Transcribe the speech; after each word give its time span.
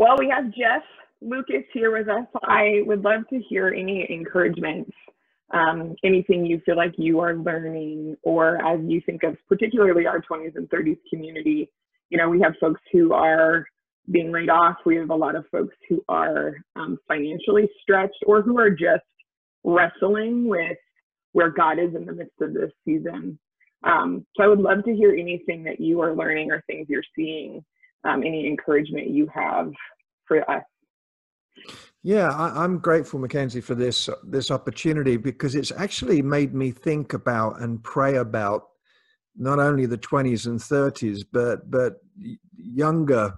Well, 0.00 0.16
we 0.18 0.32
have 0.34 0.46
Jeff 0.46 0.82
Lucas 1.20 1.62
here 1.74 1.92
with 1.92 2.08
us. 2.08 2.24
I 2.44 2.80
would 2.86 3.04
love 3.04 3.28
to 3.28 3.38
hear 3.50 3.68
any 3.68 4.06
encouragement, 4.10 4.90
um, 5.52 5.94
anything 6.02 6.46
you 6.46 6.62
feel 6.64 6.78
like 6.78 6.94
you 6.96 7.20
are 7.20 7.36
learning, 7.36 8.16
or 8.22 8.64
as 8.66 8.80
you 8.82 9.02
think 9.04 9.24
of 9.24 9.36
particularly 9.46 10.06
our 10.06 10.22
20s 10.22 10.56
and 10.56 10.70
30s 10.70 10.96
community. 11.12 11.70
You 12.08 12.16
know, 12.16 12.30
we 12.30 12.40
have 12.40 12.54
folks 12.58 12.80
who 12.90 13.12
are 13.12 13.66
being 14.10 14.32
laid 14.32 14.48
off. 14.48 14.76
We 14.86 14.96
have 14.96 15.10
a 15.10 15.14
lot 15.14 15.36
of 15.36 15.44
folks 15.52 15.76
who 15.86 16.02
are 16.08 16.54
um, 16.76 16.96
financially 17.06 17.68
stretched 17.82 18.24
or 18.26 18.40
who 18.40 18.58
are 18.58 18.70
just 18.70 19.04
wrestling 19.64 20.48
with 20.48 20.78
where 21.32 21.50
God 21.50 21.78
is 21.78 21.94
in 21.94 22.06
the 22.06 22.14
midst 22.14 22.40
of 22.40 22.54
this 22.54 22.70
season. 22.86 23.38
Um, 23.84 24.24
so 24.34 24.44
I 24.44 24.46
would 24.46 24.60
love 24.60 24.82
to 24.86 24.94
hear 24.94 25.12
anything 25.12 25.62
that 25.64 25.78
you 25.78 26.00
are 26.00 26.16
learning 26.16 26.52
or 26.52 26.64
things 26.66 26.86
you're 26.88 27.02
seeing, 27.14 27.62
um, 28.04 28.22
any 28.22 28.46
encouragement 28.46 29.08
you 29.08 29.28
have 29.34 29.72
for 30.26 30.48
us. 30.50 30.62
Yeah, 32.02 32.30
I, 32.30 32.64
am 32.64 32.78
grateful, 32.78 33.20
Mackenzie, 33.20 33.60
for 33.60 33.74
this 33.74 34.08
this 34.24 34.50
opportunity 34.50 35.18
because 35.18 35.54
it's 35.54 35.72
actually 35.72 36.22
made 36.22 36.54
me 36.54 36.70
think 36.70 37.12
about 37.12 37.60
and 37.60 37.82
pray 37.82 38.16
about 38.16 38.68
not 39.36 39.58
only 39.58 39.84
the 39.84 39.98
20s 39.98 40.46
and 40.46 40.58
30s, 40.58 41.24
but 41.30 41.70
but 41.70 41.96
younger 42.56 43.34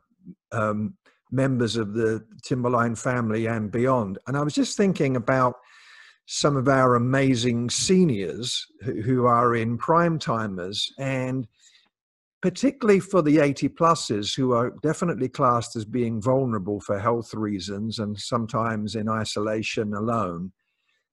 um, 0.53 0.95
members 1.33 1.77
of 1.77 1.95
the 1.95 2.25
Timberline 2.45 2.95
family 2.95 3.47
and 3.47 3.73
beyond. 3.73 4.19
And 4.29 4.37
I 4.37 4.43
was 4.43 4.55
just 4.55 4.77
thinking 4.77 5.17
about 5.17 5.57
some 6.27 6.57
of 6.57 6.69
our 6.69 6.95
amazing 6.95 7.69
seniors 7.69 8.65
who, 8.83 9.01
who 9.03 9.27
are 9.27 9.57
in 9.57 9.77
prime 9.77 10.21
timers 10.21 10.93
and 10.99 11.49
particularly 12.43 12.99
for 12.99 13.23
the 13.23 13.39
80 13.39 13.69
pluses 13.71 14.37
who 14.37 14.53
are 14.53 14.75
definitely 14.83 15.29
classed 15.29 15.77
as 15.77 15.85
being 15.85 16.21
vulnerable 16.21 16.81
for 16.81 16.99
health 16.99 17.33
reasons 17.33 18.01
and 18.01 18.19
sometimes 18.19 18.97
in 18.97 19.09
isolation 19.09 19.95
alone. 19.95 20.53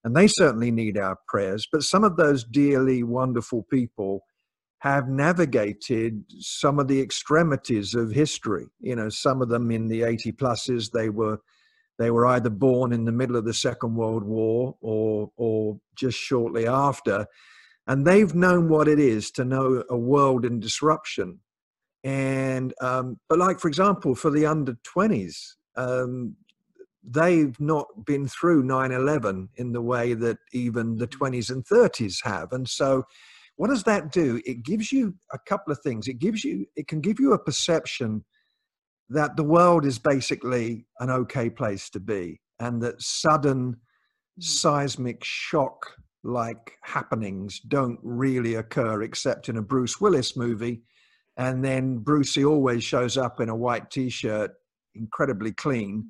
And 0.03 0.15
they 0.15 0.27
certainly 0.27 0.71
need 0.71 0.97
our 0.97 1.17
prayers. 1.27 1.67
But 1.71 1.83
some 1.83 2.03
of 2.03 2.17
those 2.17 2.43
dearly 2.43 3.03
wonderful 3.03 3.63
people 3.69 4.23
have 4.79 5.07
navigated 5.07 6.23
some 6.39 6.79
of 6.79 6.87
the 6.87 7.01
extremities 7.01 7.93
of 7.93 8.11
history. 8.11 8.65
You 8.79 8.95
know, 8.95 9.09
some 9.09 9.41
of 9.41 9.49
them 9.49 9.69
in 9.71 9.87
the 9.87 10.03
80 10.03 10.31
pluses, 10.33 10.91
they 10.91 11.09
were 11.09 11.39
they 11.99 12.11
were 12.11 12.25
either 12.27 12.49
born 12.49 12.93
in 12.93 13.03
the 13.03 13.11
middle 13.11 13.35
of 13.35 13.43
the 13.43 13.53
Second 13.53 13.95
World 13.95 14.23
War 14.23 14.75
or 14.81 15.31
or 15.35 15.79
just 15.95 16.17
shortly 16.17 16.65
after 16.65 17.27
and 17.89 18.05
they've 18.05 18.35
known 18.35 18.69
what 18.69 18.87
it 18.87 18.99
is 18.99 19.31
to 19.31 19.43
know 19.43 19.83
a 19.89 19.97
world 19.97 20.45
in 20.45 20.59
disruption. 20.59 21.39
And 22.03 22.73
um, 22.79 23.19
but 23.27 23.39
like 23.39 23.59
for 23.59 23.67
example 23.67 24.15
for 24.15 24.29
the 24.29 24.45
under 24.45 24.77
20s 24.95 25.35
um, 25.75 26.35
they've 27.03 27.59
not 27.59 27.87
been 28.05 28.27
through 28.27 28.63
9-11 28.63 29.49
in 29.55 29.73
the 29.73 29.81
way 29.81 30.13
that 30.13 30.37
even 30.53 30.97
the 30.97 31.07
20s 31.07 31.49
and 31.49 31.65
30s 31.65 32.23
have. 32.23 32.53
And 32.53 32.69
so 32.69 33.03
what 33.55 33.69
does 33.69 33.83
that 33.83 34.11
do? 34.11 34.39
It 34.45 34.63
gives 34.63 34.91
you 34.91 35.15
a 35.33 35.39
couple 35.39 35.73
of 35.73 35.79
things. 35.79 36.07
It 36.07 36.19
gives 36.19 36.43
you 36.43 36.67
it 36.75 36.87
can 36.87 37.01
give 37.01 37.19
you 37.19 37.33
a 37.33 37.43
perception 37.43 38.23
that 39.09 39.35
the 39.35 39.43
world 39.43 39.83
is 39.83 39.97
basically 39.97 40.85
an 40.99 41.09
okay 41.09 41.49
place 41.49 41.89
to 41.89 41.99
be 41.99 42.39
and 42.59 42.83
that 42.83 43.01
sudden 43.01 43.73
hmm. 43.73 44.41
seismic 44.41 45.23
shock 45.23 45.95
like 46.23 46.77
happenings 46.83 47.59
don't 47.61 47.99
really 48.03 48.55
occur 48.55 49.03
except 49.03 49.49
in 49.49 49.57
a 49.57 49.61
Bruce 49.61 50.01
Willis 50.01 50.35
movie. 50.35 50.81
And 51.37 51.63
then 51.63 51.99
Brucey 51.99 52.43
always 52.43 52.83
shows 52.83 53.17
up 53.17 53.39
in 53.39 53.49
a 53.49 53.55
white 53.55 53.89
t 53.89 54.09
shirt, 54.09 54.51
incredibly 54.95 55.53
clean, 55.53 56.09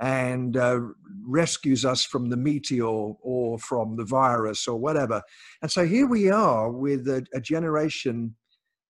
and 0.00 0.56
uh, 0.56 0.80
rescues 1.22 1.84
us 1.84 2.04
from 2.04 2.30
the 2.30 2.36
meteor 2.36 2.84
or 2.84 3.58
from 3.58 3.96
the 3.96 4.04
virus 4.04 4.66
or 4.66 4.78
whatever. 4.78 5.20
And 5.60 5.70
so 5.70 5.86
here 5.86 6.06
we 6.06 6.30
are 6.30 6.70
with 6.70 7.06
a, 7.08 7.24
a 7.34 7.40
generation 7.40 8.34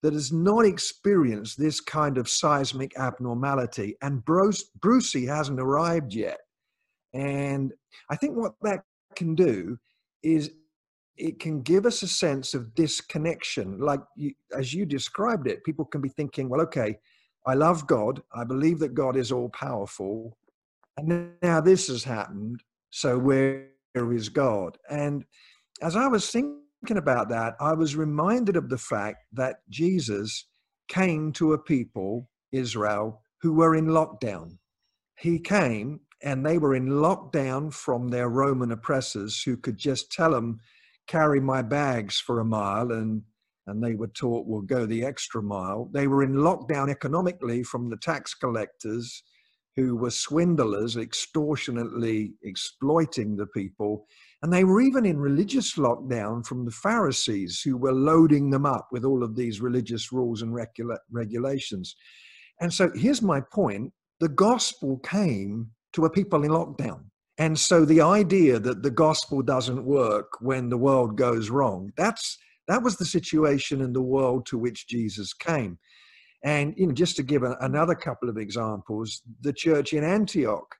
that 0.02 0.12
has 0.12 0.32
not 0.32 0.64
experienced 0.64 1.58
this 1.58 1.80
kind 1.80 2.16
of 2.16 2.28
seismic 2.28 2.96
abnormality. 2.98 3.96
And 4.00 4.24
Bruce, 4.24 4.64
Brucey 4.80 5.26
hasn't 5.26 5.60
arrived 5.60 6.14
yet. 6.14 6.38
And 7.12 7.72
I 8.08 8.16
think 8.16 8.36
what 8.36 8.52
that 8.62 8.80
can 9.16 9.34
do 9.34 9.76
is 10.22 10.52
it 11.16 11.38
can 11.38 11.62
give 11.62 11.86
us 11.86 12.02
a 12.02 12.08
sense 12.08 12.54
of 12.54 12.74
disconnection. 12.74 13.78
Like 13.78 14.00
you, 14.16 14.32
as 14.56 14.72
you 14.72 14.86
described 14.86 15.46
it, 15.46 15.64
people 15.64 15.84
can 15.84 16.00
be 16.00 16.08
thinking, 16.08 16.48
well, 16.48 16.60
okay, 16.62 16.98
I 17.46 17.54
love 17.54 17.86
God. 17.86 18.22
I 18.34 18.44
believe 18.44 18.78
that 18.80 18.94
God 18.94 19.16
is 19.16 19.32
all 19.32 19.48
powerful. 19.50 20.36
And 20.96 21.32
now 21.42 21.60
this 21.60 21.88
has 21.88 22.04
happened. 22.04 22.62
So 22.90 23.18
where 23.18 23.68
is 23.94 24.28
God? 24.28 24.76
And 24.90 25.24
as 25.82 25.96
I 25.96 26.06
was 26.06 26.30
thinking 26.30 26.96
about 26.96 27.28
that, 27.30 27.54
I 27.60 27.72
was 27.72 27.96
reminded 27.96 28.56
of 28.56 28.68
the 28.68 28.78
fact 28.78 29.18
that 29.32 29.60
Jesus 29.68 30.46
came 30.88 31.32
to 31.32 31.52
a 31.52 31.58
people, 31.58 32.28
Israel, 32.52 33.22
who 33.40 33.52
were 33.52 33.76
in 33.76 33.86
lockdown. 33.86 34.58
He 35.16 35.38
came 35.38 36.00
and 36.22 36.44
they 36.44 36.58
were 36.58 36.74
in 36.74 36.88
lockdown 36.88 37.72
from 37.72 38.08
their 38.08 38.28
Roman 38.28 38.72
oppressors 38.72 39.42
who 39.42 39.56
could 39.56 39.78
just 39.78 40.12
tell 40.12 40.32
them 40.32 40.60
carry 41.10 41.40
my 41.40 41.60
bags 41.60 42.20
for 42.20 42.40
a 42.40 42.44
mile 42.44 42.92
and 42.92 43.22
and 43.66 43.82
they 43.84 43.94
were 43.94 44.08
taught 44.08 44.46
"We'll 44.46 44.62
go 44.62 44.86
the 44.86 45.04
extra 45.04 45.42
mile. 45.42 45.90
They 45.92 46.06
were 46.06 46.22
in 46.22 46.34
lockdown 46.34 46.90
economically 46.90 47.62
from 47.62 47.90
the 47.90 47.96
tax 47.96 48.34
collectors 48.34 49.22
who 49.76 49.96
were 49.96 50.10
swindlers, 50.10 50.96
extortionately 50.96 52.32
exploiting 52.42 53.36
the 53.36 53.46
people. 53.46 54.06
And 54.42 54.52
they 54.52 54.64
were 54.64 54.80
even 54.80 55.06
in 55.06 55.18
religious 55.18 55.76
lockdown 55.76 56.44
from 56.44 56.64
the 56.64 56.70
Pharisees 56.70 57.60
who 57.64 57.76
were 57.76 57.92
loading 57.92 58.50
them 58.50 58.66
up 58.66 58.88
with 58.90 59.04
all 59.04 59.22
of 59.22 59.36
these 59.36 59.60
religious 59.60 60.12
rules 60.12 60.42
and 60.42 60.54
regula- 60.54 60.98
regulations. 61.10 61.94
And 62.60 62.72
so 62.72 62.90
here's 62.94 63.22
my 63.22 63.40
point 63.40 63.92
the 64.18 64.28
gospel 64.28 64.98
came 64.98 65.70
to 65.92 66.04
a 66.04 66.10
people 66.10 66.44
in 66.44 66.50
lockdown. 66.50 67.09
And 67.40 67.58
so 67.58 67.86
the 67.86 68.02
idea 68.02 68.58
that 68.58 68.82
the 68.82 68.90
gospel 68.90 69.40
doesn't 69.40 69.82
work 69.82 70.42
when 70.42 70.68
the 70.68 70.76
world 70.76 71.16
goes 71.16 71.48
wrong, 71.48 71.90
that's 71.96 72.36
that 72.68 72.82
was 72.82 72.98
the 72.98 73.06
situation 73.06 73.80
in 73.80 73.94
the 73.94 74.02
world 74.02 74.44
to 74.46 74.58
which 74.58 74.86
Jesus 74.86 75.32
came. 75.32 75.78
And 76.44 76.74
you 76.76 76.86
know, 76.86 76.92
just 76.92 77.16
to 77.16 77.22
give 77.22 77.42
a, 77.42 77.56
another 77.62 77.94
couple 77.94 78.28
of 78.28 78.36
examples, 78.36 79.22
the 79.40 79.54
church 79.54 79.94
in 79.94 80.04
Antioch, 80.04 80.76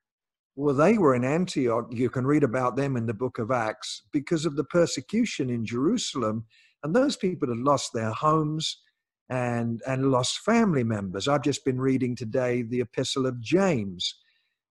well, 0.54 0.74
they 0.74 0.98
were 0.98 1.14
in 1.14 1.24
Antioch. 1.24 1.86
You 1.90 2.10
can 2.10 2.26
read 2.26 2.44
about 2.44 2.76
them 2.76 2.94
in 2.94 3.06
the 3.06 3.14
book 3.14 3.38
of 3.38 3.50
Acts 3.50 4.02
because 4.12 4.44
of 4.44 4.56
the 4.56 4.64
persecution 4.64 5.48
in 5.48 5.64
Jerusalem, 5.64 6.44
and 6.84 6.94
those 6.94 7.16
people 7.16 7.48
had 7.48 7.56
lost 7.56 7.94
their 7.94 8.10
homes 8.10 8.82
and 9.30 9.80
and 9.86 10.10
lost 10.10 10.40
family 10.40 10.84
members. 10.84 11.26
I've 11.26 11.42
just 11.42 11.64
been 11.64 11.80
reading 11.80 12.14
today 12.14 12.60
the 12.60 12.82
Epistle 12.82 13.24
of 13.24 13.40
James 13.40 14.14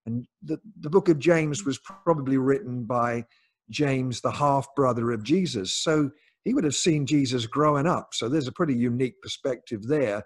and 0.06 0.26
the, 0.42 0.58
the 0.80 0.90
book 0.90 1.08
of 1.08 1.18
James 1.18 1.64
was 1.64 1.78
probably 1.78 2.38
written 2.38 2.84
by 2.84 3.24
James, 3.70 4.20
the 4.20 4.30
half 4.30 4.66
brother 4.74 5.12
of 5.12 5.22
Jesus. 5.22 5.74
So 5.74 6.10
he 6.44 6.54
would 6.54 6.64
have 6.64 6.74
seen 6.74 7.06
Jesus 7.06 7.46
growing 7.46 7.86
up. 7.86 8.08
So 8.12 8.28
there's 8.28 8.48
a 8.48 8.52
pretty 8.52 8.74
unique 8.74 9.20
perspective 9.22 9.86
there. 9.86 10.22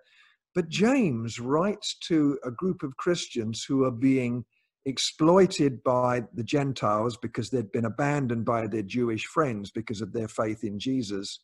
But 0.54 0.68
James 0.68 1.40
writes 1.40 1.96
to 2.08 2.38
a 2.44 2.50
group 2.50 2.82
of 2.82 2.96
Christians 2.96 3.64
who 3.64 3.84
are 3.84 3.90
being 3.90 4.44
exploited 4.86 5.82
by 5.82 6.22
the 6.34 6.44
Gentiles 6.44 7.16
because 7.20 7.50
they'd 7.50 7.72
been 7.72 7.86
abandoned 7.86 8.44
by 8.44 8.66
their 8.66 8.82
Jewish 8.82 9.24
friends 9.24 9.70
because 9.70 10.00
of 10.00 10.12
their 10.12 10.28
faith 10.28 10.62
in 10.62 10.78
Jesus. 10.78 11.40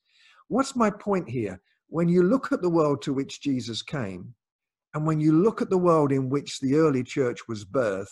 What's 0.49 0.77
my 0.77 0.91
point 0.91 1.29
here? 1.29 1.61
When 1.89 2.09
you 2.09 2.23
look 2.23 2.53
at 2.53 2.63
the 2.63 2.71
world 2.71 3.03
to 3.03 3.13
which 3.13 3.41
Jesus 3.41 3.83
came, 3.83 4.35
and 4.95 5.07
when 5.07 5.21
you 5.21 5.33
look 5.33 5.63
at 5.63 5.71
the 5.71 5.79
world 5.79 6.13
in 6.13 6.29
which 6.29 6.61
the 6.61 6.75
early 6.75 7.03
church 7.05 7.41
was 7.49 7.65
birthed, 7.65 8.09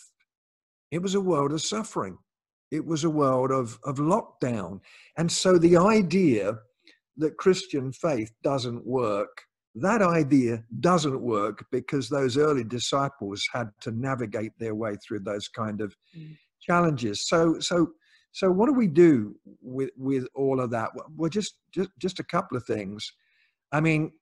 it 0.90 1.02
was 1.02 1.14
a 1.14 1.20
world 1.20 1.52
of 1.52 1.60
suffering. 1.60 2.18
It 2.70 2.84
was 2.84 3.04
a 3.04 3.10
world 3.10 3.50
of, 3.50 3.78
of 3.84 3.96
lockdown. 3.96 4.80
And 5.16 5.30
so 5.30 5.58
the 5.58 5.76
idea 5.76 6.58
that 7.16 7.36
Christian 7.36 7.92
faith 7.92 8.30
doesn't 8.42 8.86
work, 8.86 9.42
that 9.74 10.02
idea 10.02 10.64
doesn't 10.80 11.20
work 11.20 11.64
because 11.72 12.08
those 12.08 12.36
early 12.36 12.64
disciples 12.64 13.46
had 13.52 13.70
to 13.80 13.90
navigate 13.90 14.52
their 14.58 14.74
way 14.74 14.94
through 14.96 15.20
those 15.20 15.48
kind 15.48 15.80
of 15.80 15.94
mm. 16.16 16.36
challenges. 16.60 17.26
So, 17.26 17.58
so, 17.58 17.88
so 18.32 18.50
what 18.50 18.66
do 18.66 18.72
we 18.72 18.86
do 18.86 19.34
with, 19.60 19.90
with 19.96 20.26
all 20.34 20.60
of 20.60 20.70
that? 20.70 20.90
Well, 21.16 21.30
just, 21.30 21.54
just, 21.74 21.90
just 21.98 22.20
a 22.20 22.24
couple 22.24 22.56
of 22.56 22.64
things. 22.64 23.10
I 23.72 23.80
mean, 23.80 24.12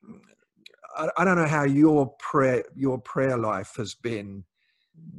I, 0.97 1.09
I 1.19 1.25
don't 1.25 1.37
know 1.37 1.47
how 1.47 1.65
your 1.65 2.15
prayer 2.19 2.65
your 2.75 2.99
prayer 2.99 3.37
life 3.37 3.75
has 3.77 3.95
been 3.95 4.45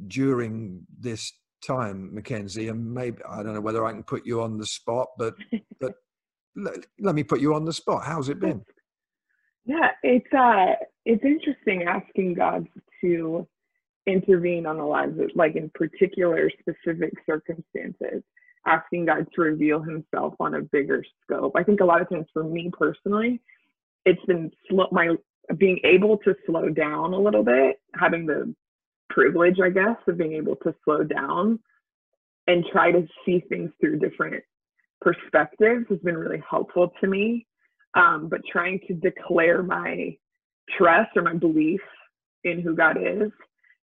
during 0.08 0.86
this 0.98 1.32
time, 1.64 2.14
Mackenzie, 2.14 2.68
and 2.68 2.92
maybe 2.92 3.22
I 3.28 3.42
don't 3.42 3.54
know 3.54 3.60
whether 3.60 3.84
I 3.84 3.92
can 3.92 4.02
put 4.02 4.26
you 4.26 4.42
on 4.42 4.58
the 4.58 4.66
spot, 4.66 5.08
but 5.18 5.34
but 5.80 5.94
let, 6.56 6.86
let 7.00 7.14
me 7.14 7.22
put 7.22 7.40
you 7.40 7.54
on 7.54 7.64
the 7.64 7.72
spot. 7.72 8.04
How's 8.04 8.28
it 8.28 8.40
been? 8.40 8.64
Yeah, 9.64 9.88
it's 10.02 10.32
uh 10.32 10.74
it's 11.04 11.24
interesting 11.24 11.84
asking 11.84 12.34
God 12.34 12.66
to 13.02 13.46
intervene 14.06 14.66
on 14.66 14.78
the 14.78 14.84
lives 14.84 15.18
of, 15.20 15.30
like 15.34 15.56
in 15.56 15.70
particular 15.74 16.50
specific 16.58 17.12
circumstances, 17.26 18.22
asking 18.66 19.06
God 19.06 19.26
to 19.34 19.40
reveal 19.42 19.80
himself 19.80 20.34
on 20.40 20.54
a 20.54 20.62
bigger 20.62 21.04
scope. 21.22 21.52
I 21.56 21.62
think 21.62 21.80
a 21.80 21.84
lot 21.84 22.00
of 22.00 22.08
times 22.08 22.26
for 22.32 22.44
me 22.44 22.70
personally, 22.76 23.40
it's 24.04 24.24
been 24.24 24.50
slow, 24.68 24.88
my 24.90 25.14
being 25.56 25.80
able 25.84 26.18
to 26.18 26.34
slow 26.46 26.68
down 26.68 27.14
a 27.14 27.18
little 27.18 27.42
bit, 27.42 27.80
having 27.94 28.26
the 28.26 28.54
privilege, 29.08 29.56
I 29.62 29.70
guess, 29.70 29.96
of 30.06 30.18
being 30.18 30.34
able 30.34 30.56
to 30.56 30.74
slow 30.84 31.02
down 31.02 31.58
and 32.46 32.64
try 32.72 32.92
to 32.92 33.06
see 33.24 33.42
things 33.48 33.70
through 33.80 33.98
different 33.98 34.42
perspectives 35.00 35.86
has 35.88 35.98
been 36.00 36.16
really 36.16 36.42
helpful 36.48 36.92
to 37.00 37.06
me. 37.06 37.46
Um, 37.94 38.28
but 38.28 38.40
trying 38.50 38.80
to 38.86 38.94
declare 38.94 39.62
my 39.62 40.16
trust 40.76 41.10
or 41.16 41.22
my 41.22 41.34
belief 41.34 41.80
in 42.44 42.60
who 42.60 42.76
God 42.76 42.96
is 43.00 43.30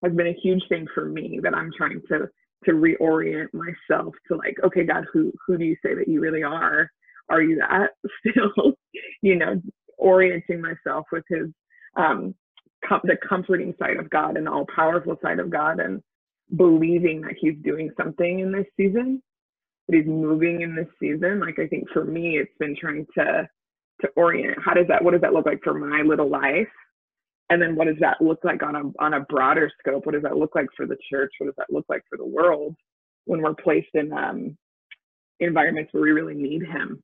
has 0.02 0.12
been 0.12 0.28
a 0.28 0.40
huge 0.42 0.62
thing 0.68 0.86
for 0.94 1.06
me 1.06 1.40
that 1.42 1.54
I'm 1.54 1.70
trying 1.76 2.00
to 2.08 2.28
to 2.64 2.72
reorient 2.72 3.48
myself 3.52 4.14
to 4.28 4.36
like, 4.36 4.56
okay, 4.64 4.84
God, 4.84 5.04
who 5.12 5.32
who 5.46 5.58
do 5.58 5.64
you 5.64 5.76
say 5.84 5.94
that 5.94 6.08
you 6.08 6.20
really 6.20 6.42
are? 6.42 6.90
Are 7.28 7.42
you 7.42 7.56
that 7.56 7.90
still? 8.20 8.74
you 9.22 9.36
know, 9.36 9.60
orienting 9.98 10.60
myself 10.60 11.06
with 11.12 11.24
his 11.28 11.48
um 11.96 12.34
com- 12.86 13.00
the 13.04 13.16
comforting 13.28 13.74
side 13.78 13.96
of 13.96 14.10
God 14.10 14.36
and 14.36 14.46
the 14.46 14.52
all 14.52 14.66
powerful 14.74 15.18
side 15.22 15.38
of 15.38 15.50
God 15.50 15.80
and 15.80 16.02
believing 16.56 17.22
that 17.22 17.34
he's 17.40 17.56
doing 17.64 17.90
something 17.96 18.40
in 18.40 18.52
this 18.52 18.66
season, 18.76 19.22
that 19.88 19.96
he's 19.96 20.06
moving 20.06 20.60
in 20.60 20.74
this 20.76 20.88
season. 21.00 21.40
Like 21.40 21.58
I 21.58 21.66
think 21.66 21.88
for 21.92 22.04
me 22.04 22.38
it's 22.38 22.56
been 22.58 22.76
trying 22.78 23.06
to 23.18 23.48
to 24.02 24.08
orient 24.14 24.58
how 24.62 24.74
does 24.74 24.86
that 24.88 25.02
what 25.02 25.12
does 25.12 25.22
that 25.22 25.32
look 25.32 25.46
like 25.46 25.62
for 25.62 25.74
my 25.74 26.02
little 26.02 26.28
life? 26.28 26.68
And 27.48 27.62
then 27.62 27.76
what 27.76 27.86
does 27.86 27.96
that 28.00 28.20
look 28.20 28.40
like 28.44 28.62
on 28.62 28.76
a 28.76 28.82
on 29.02 29.14
a 29.14 29.20
broader 29.20 29.70
scope? 29.78 30.04
What 30.06 30.12
does 30.12 30.22
that 30.22 30.36
look 30.36 30.54
like 30.54 30.66
for 30.76 30.86
the 30.86 30.96
church? 31.10 31.32
What 31.38 31.46
does 31.46 31.54
that 31.58 31.72
look 31.72 31.86
like 31.88 32.02
for 32.08 32.18
the 32.18 32.26
world 32.26 32.74
when 33.24 33.40
we're 33.40 33.54
placed 33.54 33.94
in 33.94 34.12
um, 34.12 34.56
environments 35.40 35.92
where 35.92 36.02
we 36.02 36.10
really 36.10 36.34
need 36.34 36.62
him? 36.62 37.02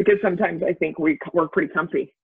Because 0.00 0.18
sometimes 0.22 0.62
I 0.62 0.72
think 0.72 0.98
we 0.98 1.18
we're 1.34 1.48
pretty 1.48 1.70
comfy. 1.74 2.14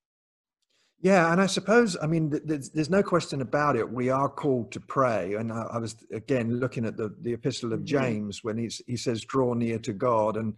Yeah, 0.99 1.31
and 1.31 1.43
I 1.43 1.47
suppose 1.47 1.95
I 2.01 2.07
mean 2.07 2.41
there's, 2.43 2.71
there's 2.71 2.89
no 2.89 3.03
question 3.03 3.43
about 3.43 3.77
it. 3.77 3.93
We 3.93 4.09
are 4.09 4.31
called 4.31 4.73
to 4.73 4.81
pray, 4.81 5.35
and 5.35 5.53
I, 5.53 5.67
I 5.75 5.79
was 5.79 5.95
again 6.11 6.59
looking 6.59 6.87
at 6.87 6.97
the 6.97 7.15
the 7.21 7.35
Epistle 7.35 7.75
of 7.75 7.81
mm-hmm. 7.81 7.99
James 7.99 8.43
when 8.43 8.57
he's, 8.57 8.81
he 8.87 8.97
says, 8.97 9.27
"Draw 9.27 9.53
near 9.55 9.79
to 9.81 9.93
God," 9.93 10.39
and 10.39 10.55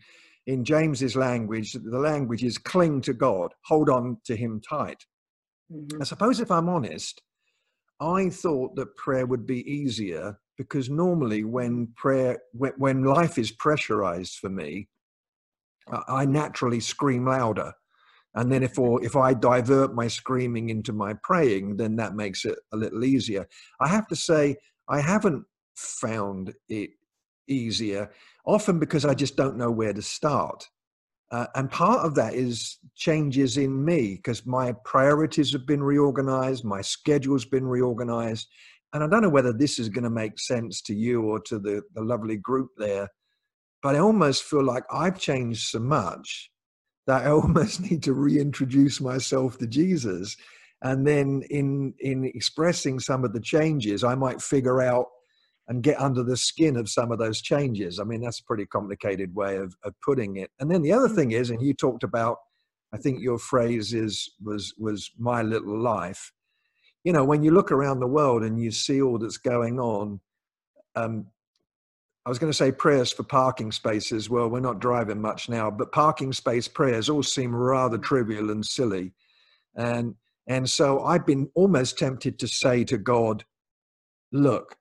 in 0.46 0.64
James's 0.64 1.16
language, 1.16 1.72
the 1.72 1.98
language 1.98 2.44
is 2.44 2.56
cling 2.56 3.00
to 3.02 3.12
God, 3.12 3.52
hold 3.64 3.90
on 3.90 4.18
to 4.26 4.36
Him 4.36 4.60
tight. 4.60 5.04
Mm-hmm. 5.72 6.00
I 6.00 6.04
suppose 6.04 6.38
if 6.38 6.52
I'm 6.52 6.68
honest, 6.68 7.20
I 8.00 8.30
thought 8.30 8.76
that 8.76 8.96
prayer 8.96 9.26
would 9.26 9.44
be 9.44 9.68
easier 9.68 10.38
because 10.56 10.88
normally 10.88 11.42
when 11.42 11.88
prayer, 11.96 12.38
when, 12.52 12.72
when 12.78 13.02
life 13.02 13.38
is 13.38 13.50
pressurized 13.50 14.36
for 14.36 14.48
me, 14.48 14.88
I 16.08 16.25
naturally 16.25 16.81
scream 16.81 17.26
louder. 17.26 17.73
And 18.35 18.52
then 18.52 18.62
if, 18.62 18.79
or, 18.79 19.02
if 19.05 19.17
I 19.17 19.35
divert 19.35 19.94
my 19.94 20.06
screaming 20.06 20.69
into 20.69 20.93
my 20.93 21.14
praying, 21.23 21.76
then 21.76 21.96
that 21.96 22.14
makes 22.14 22.44
it 22.44 22.58
a 22.73 22.76
little 22.76 23.05
easier. 23.05 23.49
I 23.81 23.88
have 23.88 24.06
to 24.08 24.17
say, 24.17 24.56
I 24.88 25.00
haven't 25.00 25.44
found 25.76 26.55
it 26.69 26.90
easier, 27.49 28.11
often 28.44 28.79
because 28.79 29.05
I 29.05 29.14
just 29.14 29.37
don't 29.37 29.56
know 29.56 29.70
where 29.70 29.93
to 29.93 30.02
start. 30.02 30.69
Uh, 31.31 31.46
and 31.55 31.70
part 31.70 32.05
of 32.06 32.14
that 32.14 32.35
is 32.35 32.79
changes 32.94 33.58
in 33.58 33.85
me 33.85 34.17
because 34.17 34.46
my 34.46 34.73
priorities 34.85 35.52
have 35.52 35.67
been 35.67 35.82
reorganized, 35.82 36.64
my 36.64 36.81
schedule's 36.81 37.44
been 37.44 37.67
reorganized. 37.67 38.49
And 38.94 39.05
I 39.05 39.06
don't 39.06 39.20
know 39.20 39.29
whether 39.29 39.52
this 39.52 39.79
is 39.79 39.90
going 39.90 40.05
to 40.05 40.11
make 40.11 40.38
sense 40.38 40.81
to 40.82 40.94
you 40.94 41.23
or 41.23 41.40
to 41.40 41.58
the, 41.58 41.82
the 41.94 42.02
lovely 42.02 42.37
group 42.37 42.70
there, 42.79 43.08
but 43.82 43.94
I 43.94 43.98
almost 43.98 44.44
feel 44.44 44.64
like 44.64 44.84
I've 44.92 45.19
changed 45.19 45.69
so 45.69 45.78
much 45.78 46.50
that 47.06 47.26
I 47.26 47.30
almost 47.30 47.80
need 47.80 48.02
to 48.04 48.12
reintroduce 48.12 49.00
myself 49.00 49.58
to 49.58 49.66
Jesus. 49.66 50.36
And 50.82 51.06
then 51.06 51.42
in 51.50 51.94
in 51.98 52.25
expressing 52.25 53.00
some 53.00 53.25
of 53.25 53.32
the 53.32 53.40
changes, 53.40 54.04
I 54.04 54.14
might 54.14 54.40
figure 54.40 54.80
out 54.80 55.06
and 55.69 55.82
get 55.82 56.00
under 56.00 56.22
the 56.22 56.36
skin 56.36 56.76
of 56.76 56.88
some 56.88 57.12
of 57.12 57.19
those 57.19 57.42
changes. 57.42 58.00
I 58.00 58.04
mean, 58.04 58.22
that's 58.22 58.40
a 58.40 58.44
pretty 58.44 58.64
complicated 58.66 59.34
way 59.34 59.56
of, 59.56 59.75
of 59.84 59.92
putting 60.02 60.36
it. 60.36 60.50
And 60.60 60.70
then 60.70 60.80
the 60.80 60.92
other 60.92 61.08
thing 61.08 61.32
is, 61.32 61.50
and 61.50 61.60
you 61.60 61.75
talked 61.75 62.04
about, 62.04 62.38
I 62.92 62.96
think 62.96 63.20
your 63.20 63.38
phrase 63.38 63.92
is 63.92 64.30
was 64.42 64.75
was 64.78 65.10
my 65.19 65.42
little 65.42 65.78
life. 65.78 66.32
You 67.04 67.12
know, 67.12 67.25
when 67.25 67.42
you 67.42 67.50
look 67.50 67.70
around 67.70 68.00
the 68.00 68.06
world 68.06 68.42
and 68.42 68.58
you 68.58 68.70
see 68.70 69.02
all 69.02 69.19
that's 69.19 69.36
going 69.36 69.78
on, 69.78 70.20
um, 70.96 71.26
I 72.28 72.30
was 72.30 72.38
going 72.38 72.52
to 72.52 72.56
say 72.58 72.70
prayers 72.70 73.10
for 73.10 73.22
parking 73.22 73.72
spaces. 73.72 74.28
Well, 74.28 74.50
we're 74.50 74.60
not 74.60 74.80
driving 74.80 75.19
much 75.19 75.48
now, 75.48 75.70
but 75.70 75.92
parking 75.92 76.34
space 76.34 76.69
prayers 76.69 77.08
all 77.08 77.22
seem 77.22 77.56
rather 77.56 77.96
trivial 77.96 78.50
and 78.50 78.62
silly. 78.62 79.14
And 79.75 80.14
and 80.46 80.69
so 80.69 81.02
I've 81.04 81.25
been 81.25 81.48
almost 81.54 81.96
tempted 81.96 82.38
to 82.38 82.46
say 82.46 82.84
to 82.84 82.98
God, 82.98 83.46
look, 84.30 84.76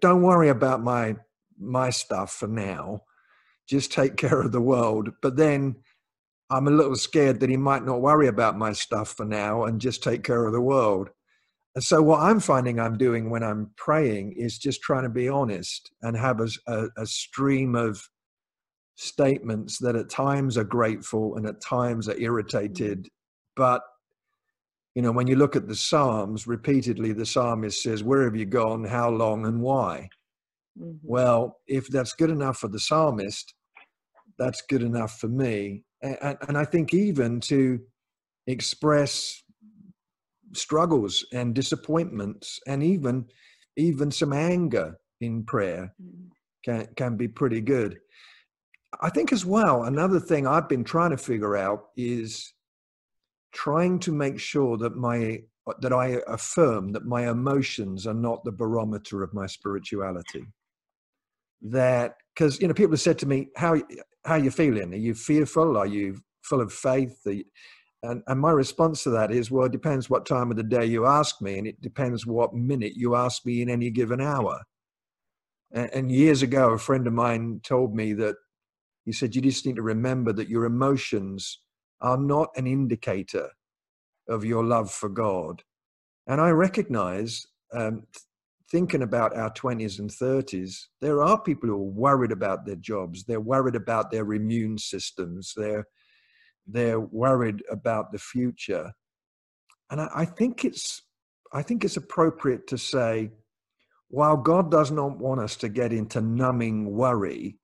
don't 0.00 0.22
worry 0.22 0.48
about 0.48 0.82
my 0.82 1.14
my 1.56 1.88
stuff 1.90 2.32
for 2.32 2.48
now 2.48 3.02
just 3.68 3.92
take 3.92 4.16
care 4.24 4.40
of 4.40 4.50
the 4.50 4.60
world 4.60 5.10
but 5.22 5.36
then 5.36 5.76
i'm 6.50 6.66
a 6.66 6.70
little 6.70 6.96
scared 6.96 7.38
that 7.38 7.50
he 7.50 7.56
might 7.56 7.84
not 7.84 8.00
worry 8.00 8.26
about 8.26 8.56
my 8.56 8.72
stuff 8.72 9.12
for 9.14 9.26
now 9.26 9.64
and 9.64 9.80
just 9.80 10.02
take 10.02 10.24
care 10.24 10.46
of 10.46 10.52
the 10.52 10.60
world 10.60 11.10
and 11.74 11.84
so 11.84 12.02
what 12.02 12.20
i'm 12.20 12.40
finding 12.40 12.78
i'm 12.78 12.96
doing 12.96 13.30
when 13.30 13.42
i'm 13.42 13.70
praying 13.76 14.32
is 14.36 14.58
just 14.58 14.80
trying 14.82 15.02
to 15.02 15.08
be 15.08 15.28
honest 15.28 15.90
and 16.02 16.16
have 16.16 16.40
a, 16.40 16.48
a, 16.66 16.86
a 16.98 17.06
stream 17.06 17.74
of 17.74 18.02
statements 18.96 19.78
that 19.78 19.96
at 19.96 20.10
times 20.10 20.58
are 20.58 20.64
grateful 20.64 21.36
and 21.36 21.46
at 21.46 21.60
times 21.60 22.08
are 22.08 22.18
irritated 22.18 23.08
but 23.56 23.82
you 24.94 25.02
know, 25.02 25.12
when 25.12 25.26
you 25.26 25.36
look 25.36 25.56
at 25.56 25.68
the 25.68 25.76
Psalms, 25.76 26.46
repeatedly 26.46 27.12
the 27.12 27.26
psalmist 27.26 27.82
says, 27.82 28.02
Where 28.02 28.24
have 28.24 28.36
you 28.36 28.46
gone? 28.46 28.84
How 28.84 29.08
long 29.10 29.46
and 29.46 29.60
why? 29.60 30.08
Mm-hmm. 30.78 30.96
Well, 31.02 31.58
if 31.66 31.88
that's 31.88 32.12
good 32.12 32.30
enough 32.30 32.58
for 32.58 32.68
the 32.68 32.80
psalmist, 32.80 33.54
that's 34.38 34.62
good 34.62 34.82
enough 34.82 35.18
for 35.18 35.28
me. 35.28 35.84
And, 36.02 36.36
and 36.48 36.58
I 36.58 36.64
think 36.64 36.94
even 36.94 37.40
to 37.40 37.80
express 38.46 39.42
struggles 40.52 41.24
and 41.32 41.54
disappointments 41.54 42.60
and 42.66 42.82
even 42.82 43.26
even 43.76 44.10
some 44.10 44.32
anger 44.32 44.98
in 45.20 45.44
prayer 45.44 45.92
mm-hmm. 46.02 46.28
can 46.64 46.88
can 46.96 47.16
be 47.16 47.28
pretty 47.28 47.60
good. 47.60 47.98
I 49.00 49.10
think 49.10 49.32
as 49.32 49.46
well, 49.46 49.84
another 49.84 50.18
thing 50.18 50.46
I've 50.46 50.68
been 50.68 50.84
trying 50.84 51.10
to 51.10 51.16
figure 51.16 51.56
out 51.56 51.88
is 51.96 52.52
trying 53.52 53.98
to 54.00 54.12
make 54.12 54.38
sure 54.38 54.76
that 54.78 54.96
my 54.96 55.42
that 55.80 55.92
I 55.92 56.18
affirm 56.26 56.92
that 56.92 57.06
my 57.06 57.30
emotions 57.30 58.06
are 58.06 58.14
not 58.14 58.42
the 58.44 58.52
barometer 58.52 59.22
of 59.22 59.34
my 59.34 59.46
spirituality. 59.46 60.46
That 61.62 62.16
because 62.34 62.60
you 62.60 62.68
know 62.68 62.74
people 62.74 62.92
have 62.92 63.00
said 63.00 63.18
to 63.20 63.26
me, 63.26 63.48
"How 63.56 63.76
how 64.24 64.34
are 64.34 64.38
you 64.38 64.50
feeling? 64.50 64.92
Are 64.92 64.96
you 64.96 65.14
fearful? 65.14 65.76
Are 65.76 65.86
you 65.86 66.20
full 66.42 66.60
of 66.60 66.72
faith?" 66.72 67.24
And, 68.02 68.22
and 68.26 68.40
my 68.40 68.50
response 68.50 69.02
to 69.02 69.10
that 69.10 69.30
is, 69.30 69.50
well, 69.50 69.66
it 69.66 69.72
depends 69.72 70.08
what 70.08 70.24
time 70.24 70.50
of 70.50 70.56
the 70.56 70.62
day 70.62 70.86
you 70.86 71.06
ask 71.06 71.42
me, 71.42 71.58
and 71.58 71.66
it 71.66 71.80
depends 71.82 72.26
what 72.26 72.54
minute 72.54 72.94
you 72.96 73.14
ask 73.14 73.44
me 73.44 73.60
in 73.60 73.68
any 73.68 73.90
given 73.90 74.20
hour. 74.20 74.60
And, 75.72 75.90
and 75.92 76.12
years 76.12 76.42
ago, 76.42 76.70
a 76.70 76.78
friend 76.78 77.06
of 77.06 77.12
mine 77.12 77.60
told 77.62 77.94
me 77.94 78.14
that 78.14 78.36
he 79.04 79.12
said, 79.12 79.34
you 79.34 79.42
just 79.42 79.66
need 79.66 79.76
to 79.76 79.82
remember 79.82 80.32
that 80.32 80.48
your 80.48 80.64
emotions 80.64 81.60
are 82.00 82.16
not 82.16 82.50
an 82.56 82.66
indicator 82.66 83.50
of 84.28 84.44
your 84.44 84.64
love 84.64 84.90
for 84.90 85.08
God. 85.08 85.62
And 86.26 86.40
I 86.40 86.50
recognize, 86.50 87.46
um, 87.72 88.04
thinking 88.70 89.02
about 89.02 89.36
our 89.36 89.50
20s 89.50 89.98
and 89.98 90.10
30s, 90.10 90.76
there 91.00 91.22
are 91.22 91.40
people 91.40 91.68
who 91.68 91.74
are 91.74 91.78
worried 91.78 92.32
about 92.32 92.64
their 92.64 92.76
jobs. 92.76 93.24
They're 93.24 93.40
worried 93.40 93.74
about 93.74 94.10
their 94.10 94.32
immune 94.32 94.78
systems. 94.78 95.52
They're, 95.56 95.84
they're 96.66 97.00
worried 97.00 97.62
about 97.70 98.12
the 98.12 98.18
future. 98.18 98.92
And 99.90 100.00
I, 100.00 100.08
I 100.14 100.24
think 100.24 100.64
it's, 100.64 101.02
I 101.52 101.62
think 101.62 101.84
it's 101.84 101.96
appropriate 101.96 102.66
to 102.68 102.78
say, 102.78 103.30
while 104.08 104.36
God 104.36 104.70
does 104.70 104.90
not 104.90 105.18
want 105.18 105.40
us 105.40 105.56
to 105.56 105.68
get 105.68 105.92
into 105.92 106.20
numbing 106.20 106.90
worry, 106.90 107.58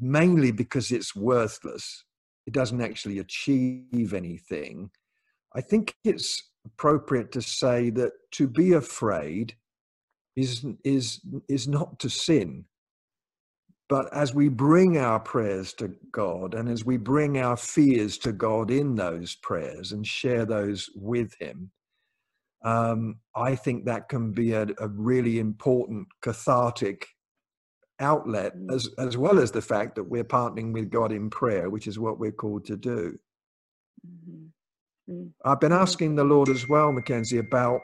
mainly 0.00 0.50
because 0.50 0.90
it's 0.90 1.14
worthless, 1.14 2.04
it 2.46 2.52
doesn't 2.52 2.80
actually 2.80 3.18
achieve 3.18 4.14
anything, 4.14 4.90
I 5.54 5.60
think 5.60 5.94
it's 6.04 6.42
appropriate 6.66 7.32
to 7.32 7.42
say 7.42 7.90
that 7.90 8.12
to 8.32 8.46
be 8.48 8.72
afraid 8.72 9.54
is, 10.36 10.64
is, 10.84 11.20
is 11.48 11.66
not 11.66 11.98
to 12.00 12.08
sin. 12.08 12.64
But 13.88 14.14
as 14.14 14.34
we 14.34 14.48
bring 14.48 14.98
our 14.98 15.18
prayers 15.18 15.72
to 15.74 15.90
God 16.12 16.54
and 16.54 16.68
as 16.68 16.84
we 16.84 16.98
bring 16.98 17.38
our 17.38 17.56
fears 17.56 18.18
to 18.18 18.32
God 18.32 18.70
in 18.70 18.94
those 18.94 19.34
prayers 19.36 19.92
and 19.92 20.06
share 20.06 20.44
those 20.44 20.90
with 20.94 21.32
Him, 21.40 21.70
um, 22.64 23.20
I 23.34 23.54
think 23.54 23.86
that 23.86 24.08
can 24.08 24.32
be 24.32 24.52
a, 24.52 24.66
a 24.78 24.88
really 24.88 25.38
important 25.38 26.06
cathartic 26.22 27.06
outlet, 28.00 28.56
mm. 28.56 28.74
as 28.74 28.88
as 28.98 29.16
well 29.16 29.38
as 29.38 29.50
the 29.50 29.62
fact 29.62 29.94
that 29.94 30.04
we're 30.04 30.24
partnering 30.24 30.72
with 30.72 30.90
God 30.90 31.12
in 31.12 31.30
prayer, 31.30 31.70
which 31.70 31.86
is 31.86 31.98
what 31.98 32.18
we're 32.18 32.32
called 32.32 32.66
to 32.66 32.76
do. 32.76 33.18
Mm-hmm. 34.06 35.12
Mm. 35.12 35.30
I've 35.44 35.60
been 35.60 35.72
asking 35.72 36.16
the 36.16 36.24
Lord 36.24 36.48
as 36.48 36.68
well, 36.68 36.92
Mackenzie, 36.92 37.38
about 37.38 37.80